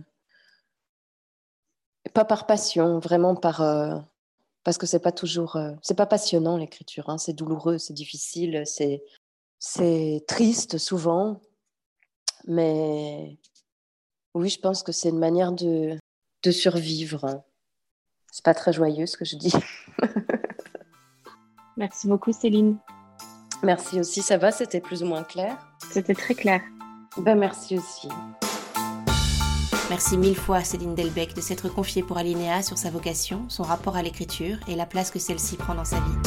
Pas 2.14 2.24
par 2.24 2.46
passion, 2.46 3.00
vraiment 3.00 3.36
par 3.36 3.62
euh, 3.62 3.98
parce 4.64 4.78
que 4.78 4.86
c'est 4.86 5.00
pas 5.00 5.12
toujours, 5.12 5.56
euh, 5.56 5.72
c'est 5.82 5.98
pas 5.98 6.06
passionnant 6.06 6.58
l'écriture. 6.58 7.10
Hein. 7.10 7.18
C'est 7.18 7.34
douloureux, 7.34 7.80
c'est 7.80 7.94
difficile, 7.94 8.62
c'est 8.66 9.04
c'est 9.58 10.24
triste 10.28 10.78
souvent, 10.78 11.42
mais 12.46 13.40
oui, 14.36 14.50
je 14.50 14.60
pense 14.60 14.84
que 14.84 14.92
c'est 14.92 15.10
une 15.10 15.18
manière 15.18 15.52
de 15.52 15.98
de 16.44 16.52
survivre. 16.52 17.44
C'est 18.32 18.46
pas 18.46 18.54
très 18.54 18.72
joyeux 18.72 19.08
ce 19.08 19.18
que 19.18 19.26
je 19.26 19.36
dis. 19.36 19.54
Merci 21.78 22.08
beaucoup, 22.08 22.34
Céline. 22.34 22.78
Merci 23.64 24.00
aussi, 24.00 24.22
ça 24.22 24.38
va, 24.38 24.52
c'était 24.52 24.82
plus 24.82 25.04
ou 25.04 25.06
moins 25.06 25.24
clair? 25.24 25.58
C'était 25.92 26.14
très 26.14 26.36
clair. 26.36 26.62
Ben, 27.18 27.36
merci 27.36 27.78
aussi. 27.78 28.10
Merci 29.90 30.18
mille 30.18 30.36
fois 30.36 30.58
à 30.58 30.64
Céline 30.64 30.96
Delbecq 30.96 31.36
de 31.36 31.42
s'être 31.42 31.70
confiée 31.70 32.02
pour 32.02 32.18
Alinéa 32.18 32.64
sur 32.64 32.78
sa 32.78 32.90
vocation, 32.90 33.46
son 33.50 33.64
rapport 33.64 33.96
à 33.96 34.02
l'écriture 34.02 34.58
et 34.68 34.76
la 34.76 34.86
place 34.86 35.12
que 35.12 35.20
celle-ci 35.20 35.58
prend 35.58 35.76
dans 35.76 35.86
sa 35.86 35.98
vie. 35.98 36.18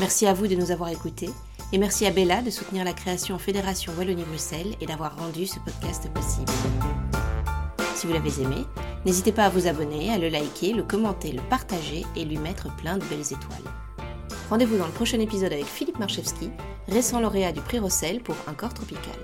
Merci 0.00 0.26
à 0.26 0.34
vous 0.34 0.46
de 0.46 0.56
nous 0.56 0.72
avoir 0.72 0.90
écoutés 0.90 1.30
et 1.72 1.78
merci 1.78 2.04
à 2.04 2.10
Bella 2.10 2.42
de 2.42 2.50
soutenir 2.50 2.84
la 2.84 2.92
création 2.92 3.38
Fédération 3.38 3.92
Wallonie-Bruxelles 3.96 4.74
et 4.80 4.86
d'avoir 4.86 5.16
rendu 5.16 5.46
ce 5.46 5.58
podcast 5.60 6.12
possible. 6.12 6.50
Si 7.94 8.06
vous 8.06 8.12
l'avez 8.12 8.42
aimé, 8.42 8.66
n'hésitez 9.04 9.32
pas 9.32 9.44
à 9.44 9.48
vous 9.48 9.66
abonner, 9.68 10.12
à 10.12 10.18
le 10.18 10.28
liker, 10.28 10.72
le 10.72 10.82
commenter, 10.82 11.32
le 11.32 11.42
partager 11.42 12.04
et 12.16 12.24
lui 12.24 12.38
mettre 12.38 12.74
plein 12.76 12.98
de 12.98 13.04
belles 13.04 13.20
étoiles. 13.20 13.72
Rendez-vous 14.48 14.78
dans 14.78 14.86
le 14.86 14.92
prochain 14.92 15.18
épisode 15.18 15.52
avec 15.52 15.66
Philippe 15.66 15.98
Marchewski, 15.98 16.50
récent 16.88 17.20
lauréat 17.20 17.50
du 17.50 17.60
prix 17.60 17.80
Rossel 17.80 18.20
pour 18.20 18.36
Un 18.46 18.54
corps 18.54 18.74
tropical. 18.74 19.16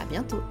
À 0.00 0.04
bientôt! 0.06 0.42